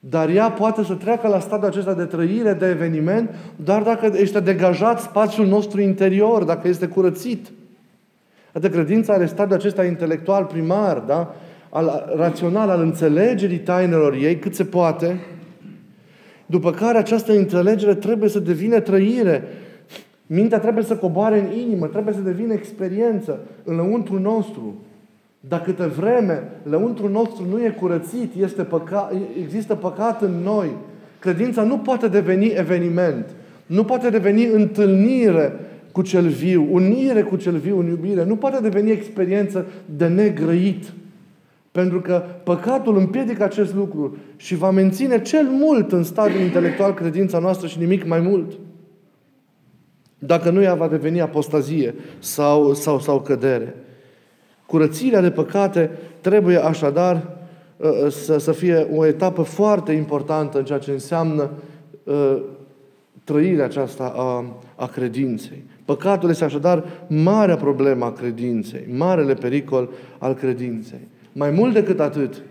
Dar 0.01 0.29
ea 0.29 0.51
poate 0.51 0.85
să 0.85 0.95
treacă 0.95 1.29
la 1.29 1.41
stadiul 1.41 1.71
acesta 1.71 1.95
de 1.95 2.05
trăire, 2.05 2.53
de 2.53 2.67
eveniment, 2.67 3.35
doar 3.65 3.83
dacă 3.83 4.13
este 4.17 4.41
degajat 4.41 5.01
spațiul 5.01 5.47
nostru 5.47 5.81
interior, 5.81 6.45
dacă 6.45 6.69
este 6.69 6.87
curățit. 6.87 7.47
Adică 8.53 8.73
credința 8.73 9.13
are 9.13 9.27
stadiul 9.27 9.59
acesta 9.59 9.85
intelectual 9.85 10.45
primar, 10.45 10.99
da? 10.99 11.35
al, 11.71 12.13
rațional, 12.17 12.71
al 12.71 12.81
înțelegerii 12.81 13.59
tainelor 13.59 14.15
ei, 14.15 14.37
cât 14.37 14.55
se 14.55 14.65
poate, 14.65 15.21
după 16.47 16.71
care 16.71 16.99
această 16.99 17.33
înțelegere 17.33 17.95
trebuie 17.95 18.29
să 18.29 18.39
devină 18.39 18.81
trăire. 18.81 19.45
Mintea 20.33 20.59
trebuie 20.59 20.85
să 20.85 20.97
coboare 20.97 21.38
în 21.38 21.59
inimă, 21.59 21.87
trebuie 21.87 22.14
să 22.14 22.21
devină 22.21 22.53
experiență 22.53 23.40
în 23.64 23.77
lăuntru 23.77 24.19
nostru. 24.19 24.75
Dar 25.40 25.62
câte 25.62 25.87
vreme 25.87 26.43
lăuntru 26.62 27.09
nostru 27.09 27.45
nu 27.51 27.64
e 27.64 27.77
curățit, 27.81 28.35
este 28.40 28.62
păca- 28.62 29.11
există 29.43 29.75
păcat 29.75 30.23
în 30.23 30.33
noi, 30.43 30.69
credința 31.19 31.62
nu 31.62 31.79
poate 31.79 32.09
deveni 32.09 32.47
eveniment, 32.47 33.27
nu 33.66 33.85
poate 33.85 34.11
deveni 34.11 34.45
întâlnire 34.45 35.53
cu 35.93 36.03
cel 36.03 36.27
viu, 36.29 36.66
unire 36.71 37.23
cu 37.23 37.37
cel 37.37 37.57
viu 37.57 37.79
în 37.79 37.87
iubire, 37.87 38.25
nu 38.25 38.37
poate 38.37 38.62
deveni 38.62 38.90
experiență 38.90 39.66
de 39.97 40.07
negrăit. 40.07 40.93
Pentru 41.73 42.01
că 42.01 42.23
păcatul 42.45 42.99
împiedică 42.99 43.45
acest 43.45 43.75
lucru 43.75 44.16
și 44.37 44.55
va 44.55 44.71
menține 44.71 45.23
cel 45.23 45.47
mult 45.51 45.93
în 45.93 46.03
stadiul 46.03 46.43
intelectual 46.43 46.95
credința 46.95 47.38
noastră 47.38 47.66
și 47.66 47.79
nimic 47.79 48.07
mai 48.07 48.21
mult. 48.21 48.53
Dacă 50.23 50.51
nu 50.51 50.63
ea 50.63 50.75
va 50.75 50.89
deveni 50.89 51.21
apostazie 51.21 51.95
sau, 52.19 52.75
sau, 52.75 53.01
sau 53.01 53.21
cădere. 53.21 53.75
Curățirea 54.67 55.21
de 55.21 55.31
păcate 55.31 55.91
trebuie 56.21 56.65
așadar 56.65 57.37
uh, 57.77 57.89
uh, 58.05 58.11
să, 58.11 58.39
să 58.39 58.53
fie 58.53 58.89
o 58.95 59.07
etapă 59.07 59.43
foarte 59.43 59.93
importantă 59.93 60.59
în 60.59 60.65
ceea 60.65 60.79
ce 60.79 60.91
înseamnă 60.91 61.51
uh, 62.05 62.43
trăirea 63.25 63.65
aceasta 63.65 64.13
a, 64.17 64.45
a 64.77 64.87
credinței. 64.87 65.65
Păcatul 65.85 66.31
este 66.31 66.45
așadar 66.45 66.85
marea 67.07 67.57
problemă 67.57 68.05
a 68.05 68.13
credinței, 68.13 68.87
marele 68.97 69.35
pericol 69.35 69.91
al 70.19 70.35
credinței. 70.35 71.09
Mai 71.33 71.51
mult 71.51 71.73
decât 71.73 72.01
atât, 72.01 72.43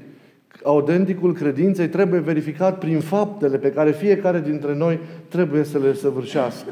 autenticul 0.64 1.34
credinței 1.34 1.90
trebuie 1.90 2.20
verificat 2.20 2.78
prin 2.78 3.00
faptele 3.00 3.58
pe 3.58 3.72
care 3.72 3.92
fiecare 3.92 4.40
dintre 4.40 4.76
noi 4.76 5.00
trebuie 5.28 5.64
să 5.64 5.78
le 5.78 5.94
săvârșească. 5.94 6.70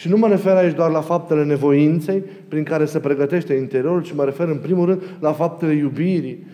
Și 0.00 0.08
nu 0.08 0.16
mă 0.16 0.28
refer 0.28 0.56
aici 0.56 0.74
doar 0.74 0.90
la 0.90 1.00
faptele 1.00 1.44
nevoinței 1.44 2.22
prin 2.48 2.62
care 2.62 2.84
se 2.84 2.98
pregătește 2.98 3.54
interiorul, 3.54 4.02
ci 4.02 4.12
mă 4.12 4.24
refer 4.24 4.48
în 4.48 4.56
primul 4.56 4.86
rând 4.86 5.02
la 5.18 5.32
faptele 5.32 5.72
iubirii. 5.72 6.46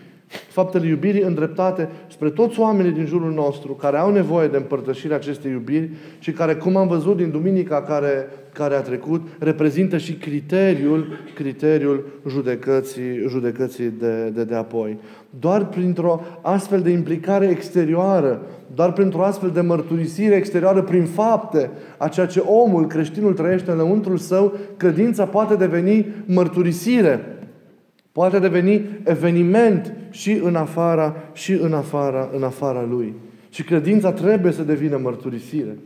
Faptele 0.49 0.87
iubirii 0.87 1.21
îndreptate 1.21 1.89
spre 2.07 2.29
toți 2.29 2.59
oamenii 2.59 2.91
din 2.91 3.05
jurul 3.05 3.33
nostru 3.33 3.73
care 3.73 3.97
au 3.97 4.11
nevoie 4.11 4.47
de 4.47 4.57
împărtășirea 4.57 5.15
acestei 5.15 5.51
iubiri 5.51 5.89
și 6.19 6.31
care, 6.31 6.55
cum 6.55 6.75
am 6.75 6.87
văzut 6.87 7.17
din 7.17 7.31
duminica 7.31 7.81
care, 7.81 8.27
care 8.57 8.75
a 8.75 8.81
trecut, 8.81 9.27
reprezintă 9.39 9.97
și 9.97 10.13
criteriul, 10.13 11.07
criteriul 11.35 12.05
judecății, 12.27 13.25
judecății 13.27 13.93
de, 13.99 14.29
de, 14.29 14.43
de 14.43 14.55
apoi. 14.55 14.97
Doar 15.39 15.67
printr-o 15.67 16.21
astfel 16.41 16.81
de 16.81 16.89
implicare 16.89 17.47
exterioară, 17.49 18.41
doar 18.75 18.93
printr-o 18.93 19.23
astfel 19.23 19.49
de 19.49 19.61
mărturisire 19.61 20.35
exterioară 20.35 20.81
prin 20.81 21.05
fapte 21.05 21.69
a 21.97 22.07
ceea 22.07 22.25
ce 22.25 22.39
omul, 22.39 22.87
creștinul 22.87 23.33
trăiește 23.33 23.71
în 23.71 23.77
lăuntrul 23.77 24.17
său, 24.17 24.57
credința 24.77 25.25
poate 25.25 25.55
deveni 25.55 26.05
mărturisire, 26.25 27.25
poate 28.11 28.39
deveni 28.39 28.85
eveniment 29.03 29.93
și 30.09 30.39
în 30.43 30.55
afara, 30.55 31.15
și 31.33 31.51
în 31.51 31.73
afara, 31.73 32.29
în 32.35 32.43
afara 32.43 32.85
lui. 32.89 33.13
Și 33.49 33.63
credința 33.63 34.11
trebuie 34.11 34.51
să 34.51 34.63
devină 34.63 34.99
mărturisire. 35.01 35.77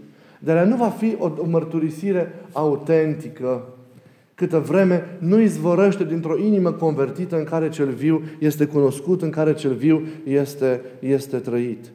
Dar 0.43 0.56
ea 0.56 0.63
nu 0.63 0.75
va 0.75 0.89
fi 0.89 1.15
o, 1.19 1.32
o 1.38 1.45
mărturisire 1.45 2.34
autentică, 2.51 3.67
câtă 4.36 4.60
vreme 4.60 5.17
nu 5.19 5.39
izvorăște 5.39 6.04
dintr-o 6.04 6.38
inimă 6.38 6.71
convertită 6.71 7.38
în 7.38 7.43
care 7.43 7.69
cel 7.69 7.89
viu 7.89 8.21
este 8.39 8.65
cunoscut, 8.65 9.21
în 9.21 9.30
care 9.30 9.54
cel 9.54 9.73
viu 9.73 10.01
este, 10.23 10.82
este 10.99 11.38
trăit. 11.38 11.91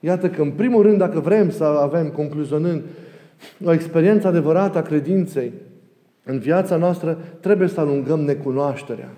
Iată 0.00 0.28
că, 0.28 0.42
în 0.42 0.50
primul 0.50 0.82
rând, 0.82 0.98
dacă 0.98 1.20
vrem 1.20 1.50
să 1.50 1.64
avem, 1.64 2.08
concluzionând, 2.08 2.82
o 3.64 3.72
experiență 3.72 4.26
adevărată 4.26 4.78
a 4.78 4.82
credinței 4.82 5.52
în 6.24 6.38
viața 6.38 6.76
noastră, 6.76 7.18
trebuie 7.40 7.68
să 7.68 7.80
alungăm 7.80 8.20
necunoașterea. 8.20 9.12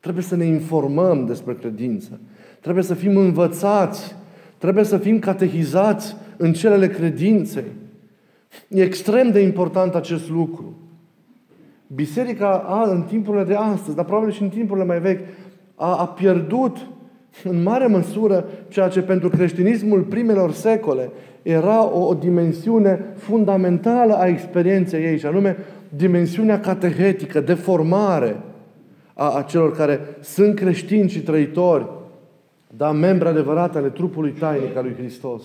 Trebuie 0.00 0.22
să 0.22 0.36
ne 0.36 0.44
informăm 0.44 1.26
despre 1.26 1.54
credință. 1.54 2.20
Trebuie 2.60 2.84
să 2.84 2.94
fim 2.94 3.16
învățați. 3.16 4.16
Trebuie 4.60 4.84
să 4.84 4.98
fim 4.98 5.18
catehizați 5.18 6.16
în 6.36 6.52
celele 6.52 6.88
credinței. 6.88 7.64
E 8.68 8.82
extrem 8.82 9.30
de 9.30 9.40
important 9.40 9.94
acest 9.94 10.30
lucru. 10.30 10.74
Biserica 11.86 12.64
a, 12.66 12.90
în 12.90 13.02
timpurile 13.02 13.44
de 13.44 13.54
astăzi, 13.54 13.96
dar 13.96 14.04
probabil 14.04 14.32
și 14.32 14.42
în 14.42 14.48
timpurile 14.48 14.84
mai 14.84 15.00
vechi, 15.00 15.26
a, 15.74 15.96
a 15.96 16.06
pierdut 16.06 16.76
în 17.44 17.62
mare 17.62 17.86
măsură 17.86 18.44
ceea 18.68 18.88
ce 18.88 19.00
pentru 19.00 19.28
creștinismul 19.28 20.00
primelor 20.00 20.52
secole 20.52 21.10
era 21.42 21.84
o, 21.84 22.06
o 22.06 22.14
dimensiune 22.14 23.04
fundamentală 23.16 24.14
a 24.14 24.26
experienței 24.26 25.04
ei, 25.04 25.18
și 25.18 25.26
anume 25.26 25.56
dimensiunea 25.96 26.60
catehetică, 26.60 27.40
de 27.40 27.54
formare 27.54 28.40
a, 29.14 29.36
a 29.36 29.42
celor 29.42 29.76
care 29.76 30.00
sunt 30.20 30.54
creștini 30.54 31.08
și 31.08 31.22
trăitori, 31.22 31.98
dar 32.76 32.94
membri 32.94 33.28
adevărate 33.28 33.78
ale 33.78 33.88
trupului 33.88 34.30
tainic 34.30 34.76
al 34.76 34.84
lui 34.84 34.94
Hristos. 34.94 35.42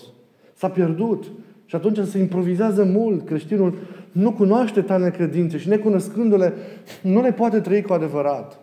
S-a 0.54 0.70
pierdut. 0.70 1.26
Și 1.66 1.76
atunci 1.76 1.98
se 1.98 2.18
improvizează 2.18 2.84
mult. 2.84 3.26
Creștinul 3.26 3.74
nu 4.12 4.32
cunoaște 4.32 4.82
tainele 4.82 5.12
credințe 5.12 5.58
și 5.58 5.68
necunoscându-le, 5.68 6.54
nu 7.02 7.22
le 7.22 7.32
poate 7.32 7.60
trăi 7.60 7.82
cu 7.82 7.94
adevărat. 7.94 8.60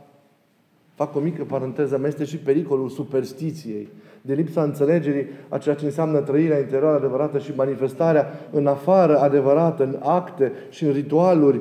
Fac 0.95 1.17
o 1.17 1.21
mică 1.21 1.45
paranteză, 1.45 1.99
mai 1.99 2.09
este 2.09 2.25
și 2.25 2.37
pericolul 2.37 2.89
superstiției, 2.89 3.89
de 4.21 4.35
lipsa 4.35 4.63
înțelegerii 4.63 5.27
a 5.49 5.59
ceea 5.59 5.75
ce 5.75 5.85
înseamnă 5.85 6.21
trăirea 6.21 6.59
interioară 6.59 6.97
adevărată 6.97 7.39
și 7.39 7.53
manifestarea 7.57 8.49
în 8.51 8.67
afară 8.67 9.19
adevărată, 9.19 9.85
în 9.85 9.97
acte 10.03 10.53
și 10.71 10.85
în 10.85 10.93
ritualuri 10.93 11.61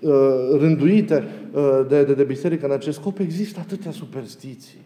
uh, 0.00 0.12
rânduite 0.58 1.24
uh, 1.52 1.80
de, 1.88 2.04
de, 2.04 2.14
de 2.14 2.24
biserică 2.24 2.66
în 2.66 2.72
acest 2.72 2.98
scop. 2.98 3.18
Există 3.18 3.60
atâtea 3.60 3.90
superstiții, 3.90 4.78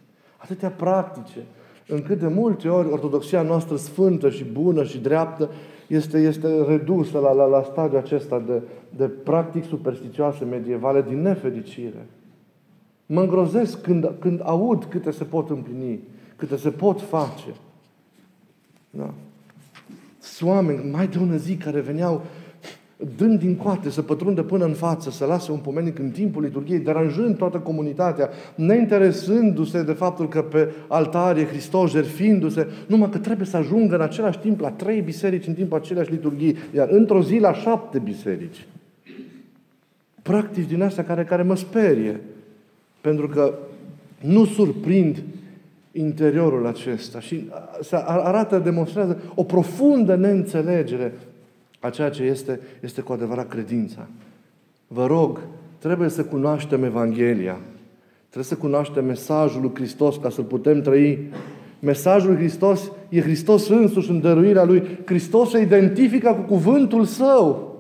atâtea 0.43 0.71
practice, 0.71 1.39
încât 1.87 2.19
de 2.19 2.27
multe 2.27 2.69
ori 2.69 2.89
ortodoxia 2.89 3.43
noastră 3.43 3.77
sfântă 3.77 4.31
și 4.31 4.45
bună 4.45 4.85
și 4.85 4.99
dreaptă 4.99 5.51
este, 5.87 6.19
este 6.19 6.63
redusă 6.63 7.19
la, 7.19 7.33
la, 7.33 7.45
la 7.45 7.63
stadiul 7.63 8.01
acesta 8.01 8.39
de, 8.39 8.63
de 8.97 9.05
practic 9.05 9.65
superstițioase 9.65 10.45
medievale 10.45 11.03
din 11.09 11.23
nefericire. 11.23 12.07
Mă 13.07 13.21
îngrozesc 13.21 13.81
când, 13.81 14.13
când 14.19 14.41
aud 14.45 14.85
câte 14.85 15.11
se 15.11 15.25
pot 15.25 15.51
împlini, 15.51 16.01
câte 16.37 16.57
se 16.57 16.71
pot 16.71 17.01
face. 17.01 17.55
Da. 18.91 19.15
Sunt 20.19 20.51
oameni, 20.51 20.91
mai 20.91 21.09
de 21.09 21.19
ună 21.19 21.37
zi, 21.37 21.57
care 21.57 21.81
veneau 21.81 22.23
dând 23.17 23.39
din 23.39 23.57
coate 23.57 23.91
să 23.91 24.03
pătrundă 24.03 24.43
până 24.43 24.65
în 24.65 24.73
față, 24.73 25.11
să 25.11 25.25
lase 25.25 25.53
un 25.53 25.59
pomenic 25.59 25.99
în 25.99 26.11
timpul 26.11 26.43
liturgiei, 26.43 26.79
deranjând 26.79 27.37
toată 27.37 27.59
comunitatea, 27.59 28.29
neinteresându-se 28.55 29.83
de 29.83 29.93
faptul 29.93 30.29
că 30.29 30.43
pe 30.43 30.73
altar 30.89 31.37
e 31.37 31.45
Hristos, 31.45 31.91
jerfindu-se, 31.91 32.67
numai 32.87 33.11
că 33.11 33.19
trebuie 33.19 33.47
să 33.47 33.57
ajungă 33.57 33.95
în 33.95 34.01
același 34.01 34.39
timp 34.39 34.61
la 34.61 34.71
trei 34.71 35.01
biserici 35.01 35.47
în 35.47 35.55
timpul 35.55 35.79
aceleași 35.79 36.11
liturghii, 36.11 36.57
iar 36.75 36.89
într-o 36.89 37.23
zi 37.23 37.39
la 37.39 37.55
șapte 37.55 37.99
biserici. 37.99 38.67
Practici 40.23 40.69
din 40.69 40.83
astea 40.83 41.05
care, 41.05 41.25
care 41.25 41.43
mă 41.43 41.57
sperie. 41.57 42.21
Pentru 43.01 43.29
că 43.29 43.55
nu 44.21 44.45
surprind 44.45 45.23
interiorul 45.93 46.67
acesta 46.67 47.21
și 47.21 47.51
se 47.81 47.97
arată, 47.97 48.59
demonstrează 48.59 49.23
o 49.35 49.45
profundă 49.45 50.17
neînțelegere 50.17 51.13
a 51.83 51.91
ceea 51.91 52.11
ce 52.11 52.23
este, 52.23 52.61
este 52.81 53.01
cu 53.01 53.13
adevărat 53.13 53.49
credința. 53.49 54.07
Vă 54.87 55.07
rog, 55.07 55.41
trebuie 55.79 56.09
să 56.09 56.25
cunoaștem 56.25 56.85
Evanghelia. 56.85 57.59
Trebuie 58.23 58.45
să 58.45 58.55
cunoaștem 58.55 59.05
mesajul 59.05 59.61
lui 59.61 59.71
Hristos 59.75 60.17
ca 60.17 60.31
să-l 60.31 60.45
putem 60.45 60.81
trăi. 60.81 61.31
Mesajul 61.79 62.31
lui 62.31 62.39
Hristos 62.39 62.91
e 63.09 63.21
Hristos 63.21 63.69
însuși 63.69 64.11
în 64.11 64.21
dăruirea 64.21 64.65
Lui. 64.65 64.99
Hristos 65.05 65.51
se 65.51 65.61
identifică 65.61 66.33
cu 66.33 66.53
cuvântul 66.53 67.05
Său. 67.05 67.77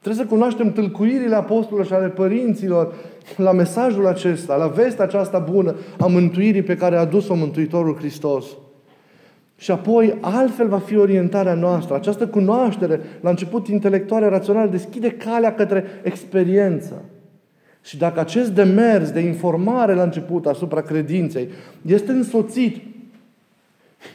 Trebuie 0.00 0.24
să 0.24 0.30
cunoaștem 0.30 0.72
tâlcuirile 0.72 1.34
apostolilor 1.34 1.86
și 1.86 1.92
ale 1.92 2.08
părinților 2.08 2.94
la 3.36 3.52
mesajul 3.52 4.06
acesta, 4.06 4.56
la 4.56 4.66
vestea 4.66 5.04
aceasta 5.04 5.38
bună 5.38 5.76
a 5.98 6.06
mântuirii 6.06 6.62
pe 6.62 6.76
care 6.76 6.96
a 6.96 7.00
adus-o 7.00 7.34
Mântuitorul 7.34 7.96
Hristos. 7.96 8.46
Și 9.60 9.70
apoi, 9.70 10.18
altfel 10.20 10.68
va 10.68 10.78
fi 10.78 10.96
orientarea 10.96 11.54
noastră. 11.54 11.94
Această 11.94 12.26
cunoaștere, 12.26 13.00
la 13.20 13.30
început 13.30 13.68
intelectuală, 13.68 14.28
rațională, 14.28 14.70
deschide 14.70 15.10
calea 15.10 15.54
către 15.54 15.84
experiență. 16.02 17.02
Și 17.82 17.98
dacă 17.98 18.20
acest 18.20 18.50
demers 18.50 19.10
de 19.10 19.20
informare 19.20 19.94
la 19.94 20.02
început 20.02 20.46
asupra 20.46 20.80
credinței 20.80 21.48
este 21.86 22.12
însoțit 22.12 22.82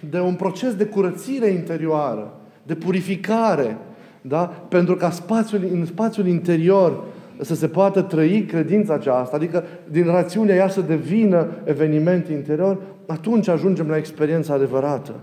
de 0.10 0.20
un 0.20 0.36
proces 0.36 0.76
de 0.76 0.86
curățire 0.86 1.48
interioară, 1.48 2.34
de 2.64 2.76
purificare, 2.76 3.78
da? 4.22 4.46
pentru 4.70 4.96
ca 4.96 5.10
spațiul, 5.10 5.62
în 5.72 5.86
spațiul 5.86 6.28
interior 6.28 7.04
să 7.42 7.56
se 7.56 7.68
poată 7.68 8.02
trăi 8.02 8.46
credința 8.46 8.94
aceasta, 8.94 9.36
adică 9.36 9.64
din 9.92 10.06
rațiunea 10.06 10.56
ea 10.56 10.70
să 10.70 10.82
devină 10.82 11.48
eveniment 11.64 12.28
interior, 12.28 12.82
atunci 13.08 13.48
ajungem 13.48 13.88
la 13.88 13.98
experiența 13.98 14.54
adevărată. 14.54 15.14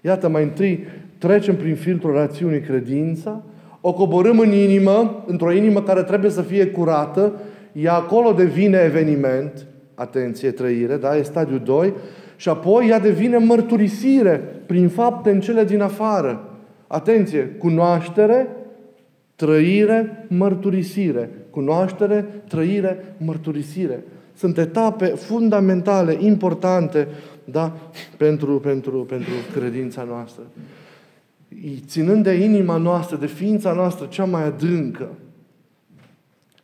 Iată, 0.00 0.28
mai 0.28 0.42
întâi 0.42 0.86
trecem 1.18 1.56
prin 1.56 1.74
filtrul 1.74 2.12
rațiunii 2.12 2.60
credința, 2.60 3.42
o 3.80 3.92
coborâm 3.92 4.38
în 4.38 4.52
inimă, 4.52 5.24
într-o 5.26 5.52
inimă 5.52 5.82
care 5.82 6.02
trebuie 6.02 6.30
să 6.30 6.42
fie 6.42 6.66
curată, 6.66 7.32
ea 7.72 7.94
acolo 7.94 8.32
devine 8.32 8.82
eveniment, 8.84 9.66
atenție, 9.94 10.50
trăire, 10.50 10.96
da? 10.96 11.16
e 11.16 11.22
stadiul 11.22 11.60
2, 11.64 11.92
și 12.36 12.48
apoi 12.48 12.88
ea 12.88 12.98
devine 12.98 13.36
mărturisire 13.36 14.42
prin 14.66 14.88
fapte 14.88 15.30
în 15.30 15.40
cele 15.40 15.64
din 15.64 15.80
afară. 15.80 16.48
Atenție, 16.86 17.40
cunoaștere, 17.58 18.48
trăire, 19.36 20.26
mărturisire. 20.28 21.30
Cunoaștere, 21.50 22.26
trăire, 22.48 23.14
mărturisire. 23.16 24.02
Sunt 24.34 24.58
etape 24.58 25.06
fundamentale, 25.06 26.16
importante, 26.20 27.08
da, 27.50 27.76
pentru, 28.16 28.58
pentru, 28.58 28.98
pentru 28.98 29.32
credința 29.52 30.02
noastră. 30.02 30.42
Ținând 31.86 32.22
de 32.22 32.32
inima 32.32 32.76
noastră, 32.76 33.16
de 33.16 33.26
ființa 33.26 33.72
noastră 33.72 34.06
cea 34.06 34.24
mai 34.24 34.44
adâncă, 34.44 35.08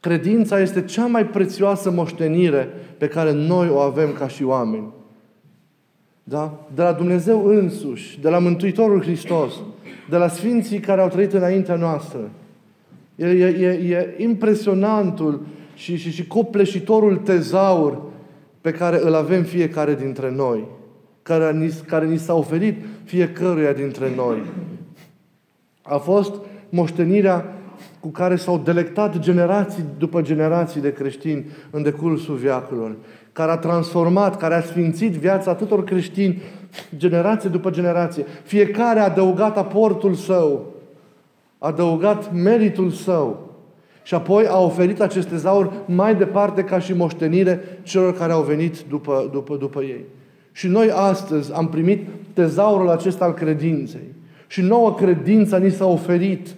credința 0.00 0.60
este 0.60 0.84
cea 0.84 1.06
mai 1.06 1.26
prețioasă 1.26 1.90
moștenire 1.90 2.68
pe 2.98 3.08
care 3.08 3.32
noi 3.32 3.68
o 3.68 3.78
avem 3.78 4.12
ca 4.12 4.28
și 4.28 4.42
oameni. 4.42 4.92
Da? 6.24 6.66
De 6.74 6.82
la 6.82 6.92
Dumnezeu 6.92 7.44
însuși, 7.46 8.20
de 8.20 8.28
la 8.28 8.38
Mântuitorul 8.38 9.02
Hristos, 9.02 9.54
de 10.10 10.16
la 10.16 10.28
Sfinții 10.28 10.78
care 10.78 11.00
au 11.00 11.08
trăit 11.08 11.32
înaintea 11.32 11.76
noastră. 11.76 12.30
E, 13.16 13.26
e, 13.26 13.46
e, 13.46 13.68
e 13.68 14.14
impresionantul 14.22 15.46
și, 15.74 15.96
și, 15.96 16.10
și 16.10 16.26
copleșitorul 16.26 17.16
tezaur 17.16 18.02
pe 18.64 18.72
care 18.72 19.00
îl 19.02 19.14
avem 19.14 19.42
fiecare 19.42 19.94
dintre 19.94 20.30
noi, 20.30 20.64
care 21.22 21.52
ni, 21.52 21.70
care 21.86 22.06
ni 22.06 22.18
s-a 22.18 22.34
oferit 22.34 22.84
fiecăruia 23.04 23.72
dintre 23.72 24.12
noi. 24.16 24.42
A 25.82 25.96
fost 25.96 26.34
moștenirea 26.68 27.52
cu 28.00 28.08
care 28.08 28.36
s-au 28.36 28.58
delectat 28.58 29.18
generații 29.18 29.84
după 29.98 30.22
generații 30.22 30.80
de 30.80 30.92
creștini 30.92 31.46
în 31.70 31.82
decursul 31.82 32.34
viacurilor, 32.34 32.96
care 33.32 33.50
a 33.50 33.56
transformat, 33.56 34.36
care 34.36 34.54
a 34.54 34.62
sfințit 34.62 35.12
viața 35.12 35.50
atâtor 35.50 35.84
creștini 35.84 36.42
generație 36.96 37.48
după 37.48 37.70
generație. 37.70 38.24
Fiecare 38.42 39.00
a 39.00 39.04
adăugat 39.04 39.56
aportul 39.56 40.14
său, 40.14 40.74
a 41.58 41.66
adăugat 41.66 42.32
meritul 42.32 42.90
său 42.90 43.53
și 44.04 44.14
apoi 44.14 44.46
a 44.46 44.58
oferit 44.58 45.00
acest 45.00 45.28
tezaur 45.28 45.72
mai 45.86 46.14
departe 46.14 46.62
ca 46.62 46.78
și 46.78 46.92
moștenire 46.92 47.60
celor 47.82 48.16
care 48.16 48.32
au 48.32 48.42
venit 48.42 48.80
după, 48.80 49.28
după, 49.32 49.56
după 49.56 49.82
ei. 49.82 50.04
Și 50.52 50.66
noi 50.66 50.90
astăzi 50.90 51.52
am 51.52 51.68
primit 51.68 52.08
tezaurul 52.32 52.88
acesta 52.88 53.24
al 53.24 53.34
credinței. 53.34 54.14
Și 54.46 54.60
nouă 54.60 54.94
credința 54.94 55.56
ni 55.56 55.70
s-a 55.70 55.86
oferit 55.86 56.48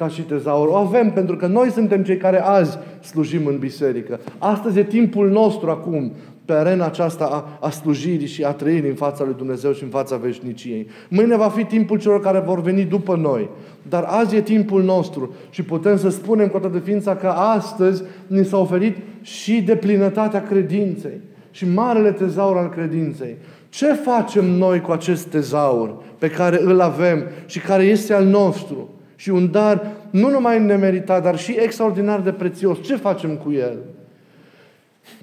ca 0.00 0.08
și 0.08 0.22
tezaur. 0.22 0.68
O 0.68 0.74
avem 0.74 1.10
pentru 1.10 1.36
că 1.36 1.46
noi 1.46 1.70
suntem 1.70 2.02
cei 2.02 2.16
care 2.16 2.42
azi 2.42 2.78
slujim 3.02 3.46
în 3.46 3.58
biserică. 3.58 4.20
Astăzi 4.38 4.78
e 4.78 4.84
timpul 4.84 5.30
nostru 5.30 5.70
acum 5.70 6.12
pe 6.44 6.52
arena 6.52 6.86
aceasta 6.86 7.24
a, 7.24 7.66
a 7.66 7.70
slujirii 7.70 8.26
și 8.26 8.44
a 8.44 8.50
trăirii 8.50 8.88
în 8.88 8.94
fața 8.94 9.24
lui 9.24 9.34
Dumnezeu 9.36 9.72
și 9.72 9.82
în 9.82 9.88
fața 9.88 10.16
veșniciei. 10.16 10.86
Mâine 11.08 11.36
va 11.36 11.48
fi 11.48 11.64
timpul 11.64 11.98
celor 11.98 12.20
care 12.20 12.38
vor 12.38 12.60
veni 12.60 12.84
după 12.84 13.16
noi. 13.16 13.48
Dar 13.88 14.02
azi 14.02 14.36
e 14.36 14.40
timpul 14.40 14.82
nostru 14.82 15.34
și 15.50 15.62
putem 15.62 15.96
să 15.96 16.08
spunem 16.08 16.48
cu 16.48 16.58
toată 16.58 16.78
ființa 16.78 17.16
că 17.16 17.26
astăzi 17.26 18.02
ni 18.26 18.44
s-a 18.44 18.58
oferit 18.58 18.96
și 19.20 19.62
de 19.62 19.76
plinătatea 19.76 20.42
credinței 20.42 21.20
și 21.50 21.68
marele 21.68 22.12
tezaur 22.12 22.56
al 22.56 22.68
credinței. 22.68 23.36
Ce 23.68 23.92
facem 23.92 24.44
noi 24.44 24.80
cu 24.80 24.92
acest 24.92 25.26
tezaur 25.26 25.94
pe 26.18 26.30
care 26.30 26.60
îl 26.62 26.80
avem 26.80 27.24
și 27.46 27.58
care 27.58 27.82
este 27.82 28.14
al 28.14 28.24
nostru? 28.24 28.88
Și 29.20 29.30
un 29.30 29.50
dar 29.50 29.90
nu 30.10 30.30
numai 30.30 30.64
nemeritat, 30.64 31.22
dar 31.22 31.38
și 31.38 31.56
extraordinar 31.58 32.20
de 32.20 32.32
prețios. 32.32 32.78
Ce 32.82 32.96
facem 32.96 33.36
cu 33.36 33.52
el? 33.52 33.78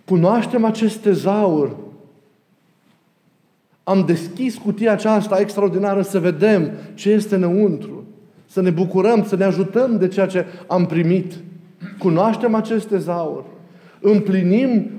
Cunoaștem 0.05 0.65
acest 0.65 0.97
tezaur. 0.97 1.75
Am 3.83 4.03
deschis 4.05 4.55
cutia 4.55 4.91
aceasta 4.91 5.39
extraordinară 5.39 6.01
să 6.01 6.19
vedem 6.19 6.71
ce 6.93 7.09
este 7.09 7.35
înăuntru. 7.35 8.03
Să 8.45 8.61
ne 8.61 8.69
bucurăm, 8.69 9.23
să 9.23 9.35
ne 9.35 9.43
ajutăm 9.43 9.97
de 9.97 10.07
ceea 10.07 10.27
ce 10.27 10.45
am 10.67 10.85
primit. 10.85 11.33
Cunoaștem 11.97 12.55
acest 12.55 12.87
tezaur. 12.87 13.45
Împlinim 13.99 14.91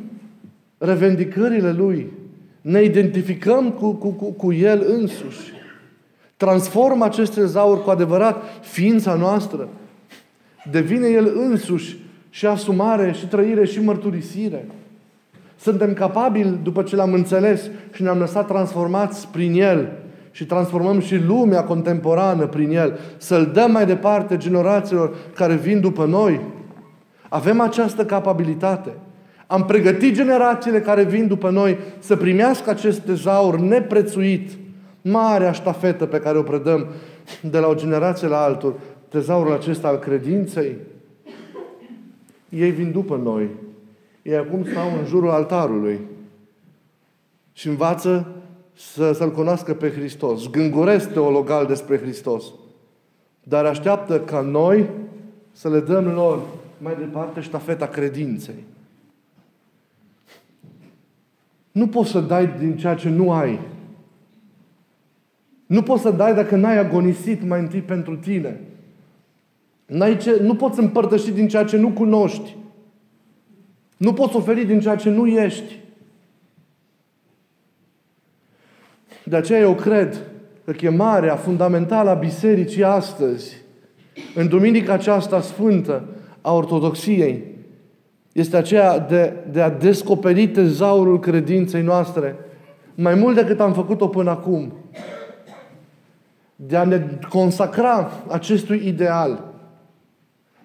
revendicările 0.78 1.72
Lui. 1.72 2.12
Ne 2.60 2.82
identificăm 2.82 3.70
cu, 3.70 3.92
cu, 3.92 4.08
cu, 4.08 4.24
cu 4.24 4.52
El 4.52 4.86
însuși. 4.88 5.56
Transformă 6.38 7.04
acest 7.04 7.34
tezaur 7.34 7.82
cu 7.82 7.90
adevărat 7.90 8.42
ființa 8.60 9.14
noastră. 9.14 9.68
Devine 10.70 11.08
El 11.08 11.32
însuși 11.36 11.96
și 12.30 12.46
asumare, 12.46 13.12
și 13.12 13.26
trăire, 13.26 13.64
și 13.64 13.80
mărturisire. 13.80 14.66
Suntem 15.56 15.92
capabili, 15.92 16.58
după 16.62 16.82
ce 16.82 16.96
l-am 16.96 17.12
înțeles 17.12 17.70
și 17.92 18.02
ne-am 18.02 18.18
lăsat 18.18 18.46
transformați 18.46 19.28
prin 19.28 19.60
El 19.60 19.92
și 20.30 20.46
transformăm 20.46 21.00
și 21.00 21.16
lumea 21.16 21.64
contemporană 21.64 22.46
prin 22.46 22.70
El, 22.70 22.98
să-L 23.16 23.50
dăm 23.52 23.70
mai 23.70 23.86
departe 23.86 24.36
generațiilor 24.36 25.16
care 25.34 25.54
vin 25.54 25.80
după 25.80 26.04
noi. 26.04 26.40
Avem 27.28 27.60
această 27.60 28.04
capabilitate. 28.04 28.90
Am 29.46 29.64
pregătit 29.64 30.14
generațiile 30.14 30.80
care 30.80 31.02
vin 31.02 31.26
după 31.26 31.50
noi 31.50 31.78
să 31.98 32.16
primească 32.16 32.70
acest 32.70 33.00
tezaur 33.00 33.58
neprețuit, 33.58 34.50
marea 35.10 35.52
ștafetă 35.52 36.06
pe 36.06 36.20
care 36.20 36.38
o 36.38 36.42
predăm 36.42 36.86
de 37.42 37.58
la 37.58 37.66
o 37.66 37.74
generație 37.74 38.28
la 38.28 38.42
altul, 38.42 38.78
tezaurul 39.08 39.52
acesta 39.52 39.88
al 39.88 39.98
credinței. 39.98 40.76
Ei 42.48 42.70
vin 42.70 42.92
după 42.92 43.16
noi 43.16 43.48
ei 44.28 44.36
acum 44.36 44.64
stau 44.64 44.98
în 44.98 45.06
jurul 45.06 45.30
altarului 45.30 46.00
și 47.52 47.68
învață 47.68 48.32
să, 48.74 49.12
să-L 49.12 49.30
cunoască 49.30 49.74
pe 49.74 49.90
Hristos. 49.90 50.50
Gânguresc 50.50 51.12
teologal 51.12 51.66
despre 51.66 51.98
Hristos. 51.98 52.44
Dar 53.42 53.64
așteaptă 53.64 54.20
ca 54.20 54.40
noi 54.40 54.88
să 55.52 55.68
le 55.68 55.80
dăm 55.80 56.08
lor 56.08 56.42
mai 56.78 56.96
departe 56.98 57.40
ștafeta 57.40 57.86
credinței. 57.86 58.64
Nu 61.72 61.88
poți 61.88 62.10
să 62.10 62.20
dai 62.20 62.46
din 62.58 62.76
ceea 62.76 62.94
ce 62.94 63.08
nu 63.08 63.32
ai. 63.32 63.60
Nu 65.68 65.82
poți 65.82 66.02
să 66.02 66.10
dai 66.10 66.34
dacă 66.34 66.56
n-ai 66.56 66.78
agonisit 66.78 67.42
mai 67.42 67.60
întâi 67.60 67.80
pentru 67.80 68.16
tine. 68.16 68.60
N-ai 69.86 70.16
ce, 70.16 70.38
nu 70.42 70.54
poți 70.54 70.80
împărtăși 70.80 71.30
din 71.30 71.48
ceea 71.48 71.64
ce 71.64 71.76
nu 71.76 71.88
cunoști. 71.88 72.56
Nu 73.96 74.12
poți 74.12 74.36
oferi 74.36 74.64
din 74.64 74.80
ceea 74.80 74.96
ce 74.96 75.10
nu 75.10 75.26
ești. 75.26 75.78
De 79.24 79.36
aceea 79.36 79.60
eu 79.60 79.74
cred 79.74 80.22
că 80.64 80.72
chemarea 80.72 81.36
fundamentală 81.36 82.10
a 82.10 82.14
bisericii 82.14 82.84
astăzi, 82.84 83.56
în 84.34 84.48
duminica 84.48 84.92
aceasta 84.92 85.40
sfântă 85.40 86.04
a 86.40 86.52
Ortodoxiei, 86.52 87.44
este 88.32 88.56
aceea 88.56 88.98
de, 88.98 89.32
de 89.52 89.60
a 89.60 89.70
descoperi 89.70 90.48
tezaurul 90.48 91.20
credinței 91.20 91.82
noastre 91.82 92.36
mai 93.00 93.14
mult 93.14 93.34
decât 93.34 93.60
am 93.60 93.72
făcut-o 93.72 94.08
până 94.08 94.30
acum, 94.30 94.72
de 96.60 96.76
a 96.76 96.84
ne 96.84 97.18
consacra 97.28 98.10
acestui 98.28 98.82
ideal, 98.86 99.44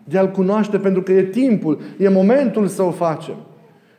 de 0.03 0.17
a-L 0.17 0.32
cunoaște 0.32 0.77
pentru 0.77 1.01
că 1.01 1.12
e 1.12 1.23
timpul, 1.23 1.82
e 1.97 2.10
momentul 2.10 2.67
să 2.67 2.82
o 2.84 2.91
facem. 2.91 3.36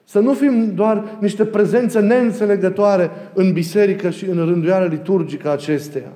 Să 0.04 0.18
nu 0.18 0.32
fim 0.32 0.74
doar 0.74 1.04
niște 1.20 1.44
prezențe 1.44 2.00
neînțelegătoare 2.00 3.10
în 3.34 3.52
biserică 3.52 4.10
și 4.10 4.24
în 4.24 4.36
rânduială 4.36 4.86
liturgică 4.86 5.50
acesteia. 5.50 6.12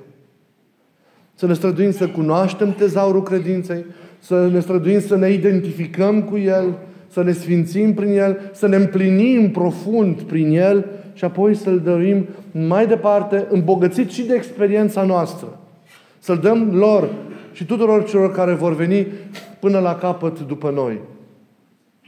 Să 1.33 1.45
ne 1.45 1.53
străduim 1.53 1.91
să 1.91 2.07
cunoaștem 2.07 2.71
tezaurul 2.71 3.23
credinței, 3.23 3.85
să 4.19 4.49
ne 4.51 4.59
străduim 4.59 4.99
să 4.99 5.15
ne 5.15 5.29
identificăm 5.29 6.23
cu 6.23 6.37
El, 6.37 6.77
să 7.07 7.23
ne 7.23 7.31
sfințim 7.31 7.93
prin 7.93 8.17
El, 8.17 8.39
să 8.53 8.67
ne 8.67 8.75
împlinim 8.75 9.51
profund 9.51 10.21
prin 10.21 10.51
El 10.51 10.85
și 11.13 11.23
apoi 11.23 11.55
să-L 11.55 11.79
dăruim 11.79 12.27
mai 12.51 12.87
departe, 12.87 13.45
îmbogățit 13.49 14.09
și 14.09 14.23
de 14.23 14.33
experiența 14.33 15.03
noastră. 15.03 15.58
Să-L 16.19 16.37
dăm 16.37 16.75
lor 16.75 17.09
și 17.51 17.65
tuturor 17.65 18.03
celor 18.03 18.31
care 18.31 18.53
vor 18.53 18.75
veni 18.75 19.07
până 19.59 19.79
la 19.79 19.95
capăt 19.95 20.39
după 20.39 20.69
noi. 20.69 20.99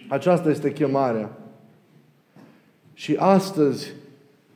Aceasta 0.08 0.50
este 0.50 0.72
chemarea. 0.72 1.30
Și 2.94 3.16
astăzi, 3.20 3.92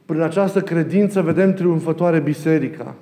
prin 0.06 0.22
această 0.22 0.62
credință, 0.62 1.22
vedem 1.22 1.54
triumfătoare 1.54 2.20
biserica. 2.20 2.96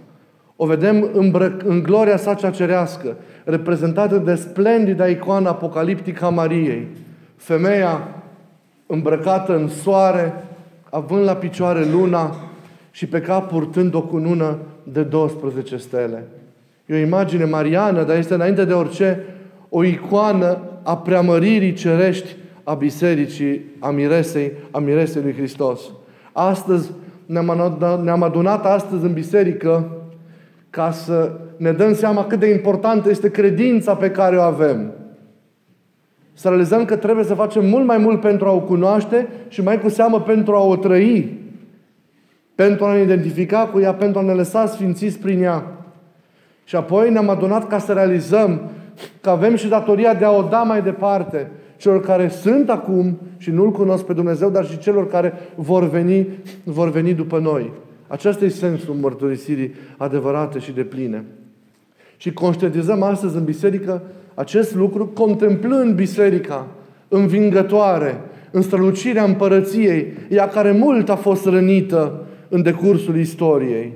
O 0.55 0.65
vedem 0.65 1.09
îmbrăc, 1.13 1.63
în 1.63 1.83
gloria 1.83 2.17
sa 2.17 2.33
cea 2.33 2.49
cerească, 2.49 3.15
reprezentată 3.43 4.17
de 4.17 4.35
splendida 4.35 5.07
icoană 5.07 5.49
apocaliptică 5.49 6.25
a 6.25 6.29
Mariei. 6.29 6.87
Femeia 7.35 8.07
îmbrăcată 8.85 9.55
în 9.55 9.67
soare, 9.67 10.43
având 10.89 11.23
la 11.23 11.35
picioare 11.35 11.85
luna 11.91 12.35
și 12.91 13.07
pe 13.07 13.21
cap 13.21 13.47
purtând 13.47 13.93
o 13.93 14.01
cunună 14.01 14.57
de 14.83 15.03
12 15.03 15.77
stele. 15.77 16.23
E 16.85 16.93
o 16.93 16.97
imagine 16.97 17.45
mariană, 17.45 18.03
dar 18.03 18.17
este 18.17 18.33
înainte 18.33 18.65
de 18.65 18.73
orice 18.73 19.23
o 19.69 19.83
icoană 19.83 20.57
a 20.83 20.97
preamăririi 20.97 21.73
cerești 21.73 22.35
a 22.63 22.73
bisericii, 22.73 23.61
a 23.79 23.89
miresei, 23.89 24.51
a 24.71 24.79
miresei 24.79 25.21
lui 25.21 25.33
Hristos. 25.33 25.81
Astăzi 26.31 26.91
ne-am 27.25 28.23
adunat 28.23 28.65
astăzi 28.65 29.03
în 29.03 29.13
biserică 29.13 29.97
ca 30.69 30.91
să 30.91 31.31
ne 31.57 31.71
dăm 31.71 31.93
seama 31.93 32.25
cât 32.25 32.39
de 32.39 32.49
importantă 32.49 33.09
este 33.09 33.31
credința 33.31 33.95
pe 33.95 34.11
care 34.11 34.37
o 34.37 34.41
avem. 34.41 34.91
Să 36.33 36.47
realizăm 36.47 36.85
că 36.85 36.95
trebuie 36.95 37.25
să 37.25 37.33
facem 37.33 37.65
mult 37.65 37.85
mai 37.85 37.97
mult 37.97 38.21
pentru 38.21 38.47
a 38.47 38.51
o 38.51 38.61
cunoaște 38.61 39.27
și 39.47 39.61
mai 39.61 39.79
cu 39.79 39.89
seamă 39.89 40.21
pentru 40.21 40.55
a 40.55 40.63
o 40.63 40.75
trăi. 40.75 41.41
Pentru 42.55 42.85
a 42.85 42.93
ne 42.93 43.01
identifica 43.01 43.67
cu 43.67 43.79
ea, 43.79 43.93
pentru 43.93 44.19
a 44.19 44.23
ne 44.23 44.33
lăsa 44.33 44.65
sfințiți 44.65 45.19
prin 45.19 45.41
ea. 45.41 45.82
Și 46.63 46.75
apoi 46.75 47.11
ne-am 47.11 47.29
adunat 47.29 47.67
ca 47.67 47.79
să 47.79 47.93
realizăm 47.93 48.61
că 49.21 49.29
avem 49.29 49.55
și 49.55 49.67
datoria 49.67 50.13
de 50.13 50.25
a 50.25 50.31
o 50.31 50.41
da 50.41 50.63
mai 50.63 50.81
departe 50.81 51.51
celor 51.77 52.01
care 52.01 52.27
sunt 52.27 52.69
acum 52.69 53.19
și 53.37 53.51
nu-L 53.51 53.71
cunosc 53.71 54.03
pe 54.03 54.13
Dumnezeu, 54.13 54.49
dar 54.49 54.65
și 54.65 54.77
celor 54.77 55.07
care 55.07 55.33
vor 55.55 55.89
veni, 55.89 56.27
vor 56.63 56.89
veni 56.89 57.13
după 57.13 57.39
noi. 57.39 57.71
Acesta 58.07 58.45
e 58.45 58.49
sensul 58.49 58.93
mărturisirii 58.93 59.73
adevărate 59.97 60.59
și 60.59 60.71
de 60.71 60.83
pline. 60.83 61.23
Și 62.17 62.33
conștientizăm 62.33 63.03
astăzi 63.03 63.35
în 63.35 63.43
biserică 63.43 64.01
acest 64.33 64.75
lucru, 64.75 65.07
contemplând 65.07 65.95
biserica 65.95 66.67
învingătoare, 67.07 68.21
în 68.51 68.61
strălucirea 68.61 69.23
împărăției, 69.23 70.13
ea 70.29 70.47
care 70.47 70.71
mult 70.71 71.09
a 71.09 71.15
fost 71.15 71.45
rănită 71.45 72.25
în 72.49 72.61
decursul 72.61 73.17
istoriei. 73.17 73.93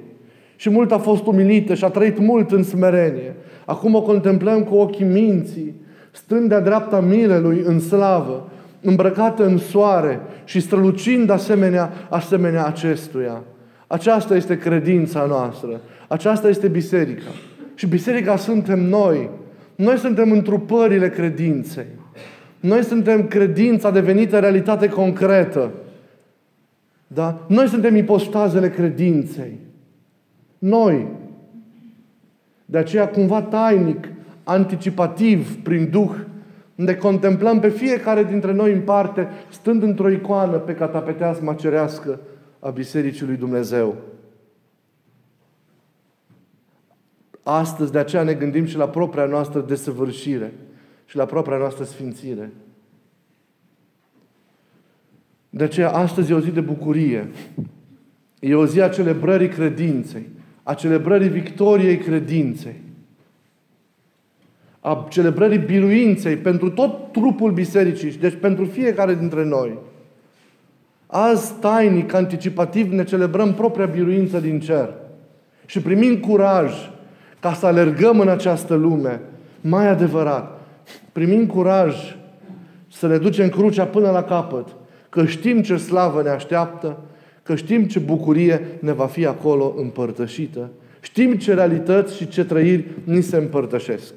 Și 0.60 0.70
mult 0.70 0.92
a 0.92 0.98
fost 0.98 1.26
umilită 1.26 1.74
și 1.74 1.84
a 1.84 1.90
trăit 1.90 2.20
mult 2.20 2.52
în 2.52 2.64
smerenie. 2.64 3.36
Acum 3.66 3.96
o 3.96 4.02
contemplăm 4.02 4.64
cu 4.64 4.76
ochii 4.76 5.06
minții, 5.06 5.76
stând 6.12 6.50
de-a 6.50 6.60
dreapta 6.60 7.00
mirelui 7.00 7.62
în 7.66 7.80
slavă, 7.80 8.50
îmbrăcată 8.82 9.46
în 9.46 9.58
soare 9.58 10.20
și 10.44 10.60
strălucind 10.60 11.30
asemenea, 11.30 11.92
asemenea 12.10 12.66
acestuia. 12.66 13.44
Aceasta 13.88 14.36
este 14.36 14.58
credința 14.58 15.26
noastră. 15.26 15.82
Aceasta 16.08 16.50
este 16.50 16.68
biserica. 16.68 17.32
Și 17.76 17.88
biserica 17.88 18.36
suntem 18.36 18.80
noi. 18.80 19.30
Noi 19.76 19.98
suntem 19.98 20.32
întrupările 20.32 21.10
credinței. 21.10 21.86
Noi 22.60 22.84
suntem 22.84 23.28
credința 23.28 23.92
devenită 23.92 24.40
realitate 24.40 24.90
concretă. 24.90 25.72
Da? 27.08 27.46
Noi 27.48 27.68
suntem 27.68 27.96
ipostazele 27.96 28.70
credinței. 28.70 29.67
Noi. 30.58 31.08
De 32.66 32.78
aceea, 32.78 33.10
cumva 33.10 33.42
tainic, 33.42 34.08
anticipativ, 34.44 35.64
prin 35.64 35.90
Duh, 35.90 36.16
ne 36.76 36.94
contemplăm 36.94 37.60
pe 37.60 37.70
fiecare 37.70 38.24
dintre 38.24 38.54
noi 38.54 38.74
în 38.74 38.82
parte, 38.82 39.28
stând 39.52 39.84
într-o 39.84 40.10
icoană 40.10 40.58
pe 40.58 40.76
catapeteasma 40.76 41.54
cerească 41.54 42.20
a 42.60 42.70
Bisericii 42.70 43.26
lui 43.26 43.36
Dumnezeu. 43.36 43.96
Astăzi, 47.44 47.92
de 47.92 48.00
aceea 48.00 48.24
ne 48.24 48.34
gândim 48.34 48.66
și 48.66 48.78
la 48.78 48.90
propria 48.90 49.26
noastră 49.26 49.62
desăvârșire 49.62 50.54
și 51.06 51.16
la 51.16 51.26
propria 51.26 51.58
noastră 51.58 51.84
sfințire. 51.84 52.52
De 55.50 55.64
aceea, 55.64 55.92
astăzi 55.92 56.32
e 56.32 56.36
o 56.36 56.40
zi 56.40 56.52
de 56.52 56.62
bucurie. 56.62 57.30
E 58.40 58.56
o 58.56 58.66
zi 58.66 58.82
a 58.82 58.90
celebrării 58.90 59.48
credinței, 59.48 60.28
a 60.68 60.74
celebrării 60.74 61.30
victoriei 61.30 61.98
credinței 61.98 62.76
a 64.80 65.08
celebrării 65.10 65.58
biruinței 65.58 66.36
pentru 66.36 66.70
tot 66.70 67.12
trupul 67.12 67.52
bisericii 67.52 68.12
și 68.12 68.18
deci 68.18 68.38
pentru 68.42 68.66
fiecare 68.66 69.16
dintre 69.16 69.46
noi. 69.46 69.78
Azi, 71.06 71.54
tainic, 71.60 72.14
anticipativ, 72.14 72.92
ne 72.92 73.04
celebrăm 73.04 73.54
propria 73.54 73.86
biruință 73.86 74.40
din 74.40 74.60
cer 74.60 74.94
și 75.66 75.82
primim 75.82 76.18
curaj 76.18 76.74
ca 77.40 77.54
să 77.54 77.66
alergăm 77.66 78.20
în 78.20 78.28
această 78.28 78.74
lume 78.74 79.22
mai 79.62 79.88
adevărat. 79.88 80.62
Primim 81.12 81.46
curaj 81.46 81.96
să 82.92 83.08
ne 83.08 83.18
ducem 83.18 83.50
crucea 83.50 83.86
până 83.86 84.10
la 84.10 84.24
capăt, 84.24 84.68
că 85.10 85.26
știm 85.26 85.62
ce 85.62 85.78
slavă 85.78 86.22
ne 86.22 86.30
așteaptă, 86.30 86.98
că 87.48 87.56
știm 87.56 87.84
ce 87.84 88.00
bucurie 88.00 88.62
ne 88.80 88.92
va 88.92 89.06
fi 89.06 89.26
acolo 89.26 89.74
împărtășită, 89.78 90.70
știm 91.02 91.34
ce 91.34 91.54
realități 91.54 92.16
și 92.16 92.28
ce 92.28 92.46
trăiri 92.46 92.86
ni 93.04 93.22
se 93.22 93.38
împărtășesc. 93.38 94.14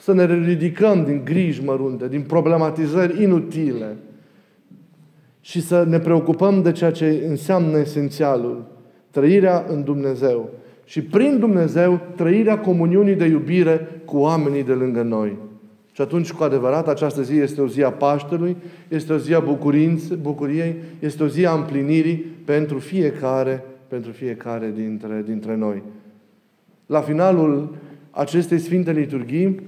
Să 0.00 0.12
ne 0.12 0.26
ridicăm 0.44 1.04
din 1.04 1.20
griji 1.24 1.64
mărunte, 1.64 2.08
din 2.08 2.22
problematizări 2.22 3.22
inutile 3.22 3.96
și 5.40 5.60
să 5.62 5.84
ne 5.88 5.98
preocupăm 5.98 6.62
de 6.62 6.72
ceea 6.72 6.90
ce 6.90 7.24
înseamnă 7.28 7.78
esențialul, 7.78 8.64
trăirea 9.10 9.64
în 9.68 9.84
Dumnezeu 9.84 10.50
și 10.84 11.02
prin 11.02 11.38
Dumnezeu 11.38 12.00
trăirea 12.16 12.58
comuniunii 12.58 13.14
de 13.14 13.24
iubire 13.24 14.02
cu 14.04 14.16
oamenii 14.16 14.64
de 14.64 14.72
lângă 14.72 15.02
noi. 15.02 15.36
Și 15.92 16.00
atunci, 16.00 16.32
cu 16.32 16.42
adevărat, 16.42 16.88
această 16.88 17.22
zi 17.22 17.36
este 17.36 17.60
o 17.60 17.66
zi 17.66 17.82
a 17.82 17.92
Paștelui, 17.92 18.56
este 18.88 19.12
o 19.12 19.16
zi 19.16 19.34
a 19.34 19.40
bucuriei, 20.20 20.74
este 20.98 21.22
o 21.22 21.26
zi 21.26 21.46
a 21.46 21.52
împlinirii 21.52 22.16
pentru 22.44 22.78
fiecare, 22.78 23.64
pentru 23.88 24.12
fiecare 24.12 24.72
dintre, 24.76 25.22
dintre 25.26 25.56
noi. 25.56 25.82
La 26.86 27.00
finalul 27.00 27.74
acestei 28.10 28.58
Sfinte 28.58 28.92
Liturghii, 28.92 29.60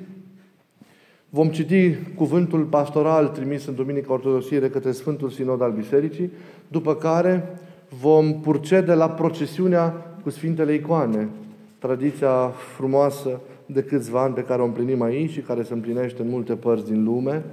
vom 1.31 1.49
citi 1.49 1.95
cuvântul 2.15 2.63
pastoral 2.63 3.29
trimis 3.29 3.67
în 3.67 3.75
Duminica 3.75 4.13
Ortodoxiei 4.13 4.61
de 4.61 4.71
către 4.71 4.93
Sfântul 4.93 5.31
Sinod 5.31 5.63
al 5.63 5.73
Bisericii, 5.73 6.31
după 6.69 6.95
care 6.95 7.59
vom 8.01 8.41
purcede 8.41 8.95
la 8.95 9.11
procesiunea 9.11 9.89
cu 10.23 10.31
Sfintele 10.31 10.75
Icoane, 10.75 11.29
tradiția 11.79 12.53
frumoasă 12.77 13.41
de 13.67 13.83
câțiva 13.83 14.23
ani 14.23 14.35
pe 14.35 14.45
care 14.45 14.63
o 14.63 14.65
împlinim 14.65 15.03
aici 15.03 15.31
și 15.31 15.41
care 15.41 15.63
se 15.63 15.73
împlinește 15.73 16.23
în 16.23 16.29
multe 16.29 16.55
părți 16.55 16.91
din 16.91 17.05
lume. 17.05 17.45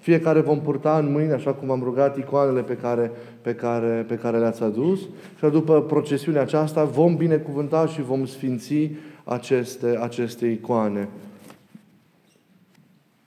Fiecare 0.00 0.40
vom 0.40 0.60
purta 0.60 0.98
în 0.98 1.12
mâini, 1.12 1.32
așa 1.32 1.52
cum 1.52 1.70
am 1.70 1.80
rugat, 1.82 2.16
icoanele 2.16 2.62
pe 2.62 2.76
care, 2.76 3.10
pe 3.40 3.54
care, 3.54 4.04
pe 4.08 4.14
care 4.14 4.38
le-ați 4.38 4.62
adus 4.62 5.00
și 5.38 5.50
după 5.50 5.82
procesiunea 5.82 6.40
aceasta 6.40 6.84
vom 6.84 7.16
binecuvânta 7.16 7.86
și 7.86 8.02
vom 8.02 8.26
sfinți 8.26 8.90
aceste, 9.24 9.98
aceste 10.00 10.46
icoane. 10.46 11.08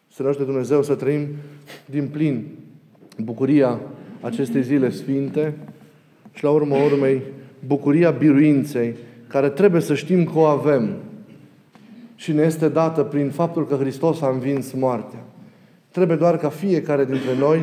Să 0.08 0.24
ne 0.24 0.32
de 0.38 0.44
Dumnezeu 0.44 0.84
să 0.84 0.96
trăim 0.96 1.28
din 1.86 2.08
plin 2.08 2.48
bucuria 3.18 3.80
acestei 4.22 4.64
zile 4.64 4.90
sfinte 4.90 5.58
și 6.34 6.44
la 6.44 6.50
urmă 6.50 6.76
urmei 6.76 7.22
bucuria 7.68 8.12
biruinței 8.12 8.96
care 9.28 9.50
trebuie 9.50 9.82
să 9.82 9.96
știm 9.96 10.24
că 10.24 10.38
o 10.38 10.44
avem 10.44 10.96
și 12.24 12.32
ne 12.32 12.42
este 12.42 12.70
dată 12.70 13.04
prin 13.04 13.30
faptul 13.30 13.68
că 13.68 13.76
Hristos 13.76 14.22
a 14.22 14.30
învins 14.30 14.72
moartea. 14.72 15.24
Trebuie 15.92 16.18
doar 16.18 16.38
ca 16.38 16.50
fiecare 16.50 17.06
dintre 17.06 17.38
noi 17.40 17.60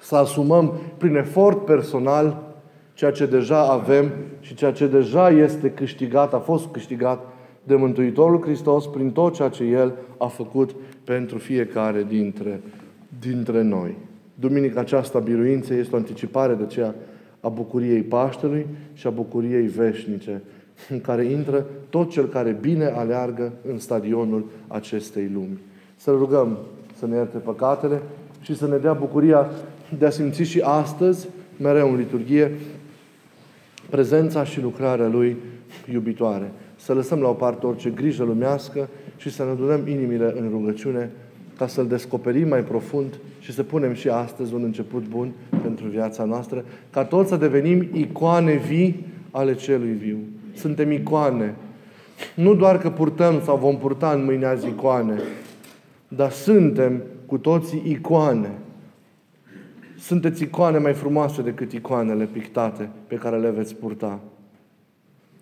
să 0.00 0.16
asumăm 0.16 0.72
prin 0.98 1.16
efort 1.16 1.64
personal 1.64 2.54
ceea 2.94 3.10
ce 3.10 3.26
deja 3.26 3.68
avem 3.68 4.12
și 4.40 4.54
ceea 4.54 4.72
ce 4.72 4.86
deja 4.86 5.28
este 5.28 5.70
câștigat, 5.70 6.34
a 6.34 6.38
fost 6.38 6.66
câștigat 6.66 7.26
de 7.62 7.74
Mântuitorul 7.74 8.42
Hristos 8.42 8.86
prin 8.86 9.10
tot 9.10 9.34
ceea 9.34 9.48
ce 9.48 9.64
El 9.64 9.94
a 10.18 10.26
făcut 10.26 10.74
pentru 11.04 11.38
fiecare 11.38 12.04
dintre, 12.08 12.60
dintre 13.20 13.62
noi. 13.62 13.96
Duminica 14.34 14.80
aceasta 14.80 15.18
biruinței 15.18 15.78
este 15.78 15.94
o 15.94 15.98
anticipare 15.98 16.54
de 16.54 16.62
aceea 16.62 16.94
a 17.40 17.48
bucuriei 17.48 18.02
Paștelui 18.02 18.66
și 18.92 19.06
a 19.06 19.10
bucuriei 19.10 19.66
veșnice, 19.66 20.42
în 20.90 21.00
care 21.00 21.24
intră 21.24 21.66
tot 21.88 22.10
cel 22.10 22.26
care 22.26 22.56
bine 22.60 22.84
aleargă 22.84 23.52
în 23.68 23.78
stadionul 23.78 24.50
acestei 24.66 25.30
lumi. 25.34 25.58
Să 25.96 26.10
rugăm 26.10 26.58
să 26.98 27.06
ne 27.06 27.16
ierte 27.16 27.38
păcatele 27.38 28.02
și 28.40 28.56
să 28.56 28.66
ne 28.66 28.76
dea 28.76 28.92
bucuria 28.92 29.50
de 29.98 30.06
a 30.06 30.10
simți 30.10 30.42
și 30.42 30.60
astăzi, 30.60 31.28
mereu 31.56 31.90
în 31.90 31.96
liturghie, 31.96 32.52
prezența 33.90 34.44
și 34.44 34.60
lucrarea 34.60 35.08
Lui 35.08 35.36
iubitoare. 35.92 36.52
Să 36.76 36.92
lăsăm 36.92 37.20
la 37.20 37.28
o 37.28 37.32
parte 37.32 37.66
orice 37.66 37.90
grijă 37.90 38.24
lumească 38.24 38.88
și 39.16 39.30
să 39.30 39.44
ne 39.44 39.50
adunăm 39.50 39.86
inimile 39.86 40.34
în 40.38 40.48
rugăciune 40.50 41.10
ca 41.56 41.66
să-L 41.66 41.86
descoperim 41.86 42.48
mai 42.48 42.60
profund 42.60 43.18
și 43.40 43.52
să 43.52 43.62
punem 43.62 43.92
și 43.92 44.08
astăzi 44.08 44.54
un 44.54 44.62
început 44.62 45.06
bun 45.08 45.32
pentru 45.62 45.86
viața 45.86 46.24
noastră, 46.24 46.64
ca 46.90 47.04
toți 47.04 47.28
să 47.28 47.36
devenim 47.36 47.88
icoane 47.92 48.54
vii 48.54 49.06
ale 49.30 49.54
celui 49.54 49.92
viu. 49.92 50.18
Suntem 50.54 50.90
icoane. 50.92 51.54
Nu 52.34 52.54
doar 52.54 52.78
că 52.78 52.90
purtăm 52.90 53.42
sau 53.42 53.56
vom 53.56 53.78
purta 53.78 54.10
în 54.12 54.24
mâine 54.24 54.46
azi 54.46 54.66
icoane, 54.66 55.20
dar 56.08 56.30
suntem 56.30 57.02
cu 57.26 57.38
toții 57.38 57.82
icoane. 57.86 58.50
Sunteți 59.98 60.42
icoane 60.42 60.78
mai 60.78 60.92
frumoase 60.92 61.42
decât 61.42 61.72
icoanele 61.72 62.24
pictate 62.24 62.88
pe 63.06 63.14
care 63.14 63.36
le 63.36 63.50
veți 63.50 63.74
purta. 63.74 64.20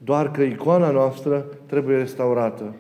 Doar 0.05 0.31
că 0.31 0.43
icoana 0.43 0.91
noastră 0.91 1.47
trebuie 1.67 1.97
restaurată. 1.97 2.75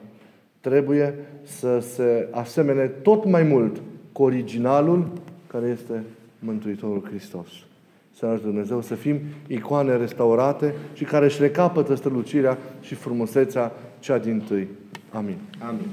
Trebuie 0.61 1.15
să 1.43 1.79
se 1.79 2.29
asemene 2.31 2.87
tot 2.87 3.25
mai 3.25 3.43
mult 3.43 3.81
cu 4.13 4.23
originalul 4.23 5.09
care 5.47 5.67
este 5.67 6.05
Mântuitorul 6.39 7.03
Hristos. 7.09 7.49
Să 8.13 8.27
ne 8.27 8.37
Dumnezeu 8.37 8.81
să 8.83 8.95
fim 8.95 9.21
icoane 9.47 9.97
restaurate 9.97 10.75
și 10.93 11.05
care 11.05 11.25
își 11.25 11.41
recapătă 11.41 11.95
strălucirea 11.95 12.59
și 12.81 12.95
frumusețea 12.95 13.73
cea 13.99 14.19
din 14.19 14.41
tâi. 14.41 14.69
Amin. 15.11 15.37
Amin. 15.59 15.87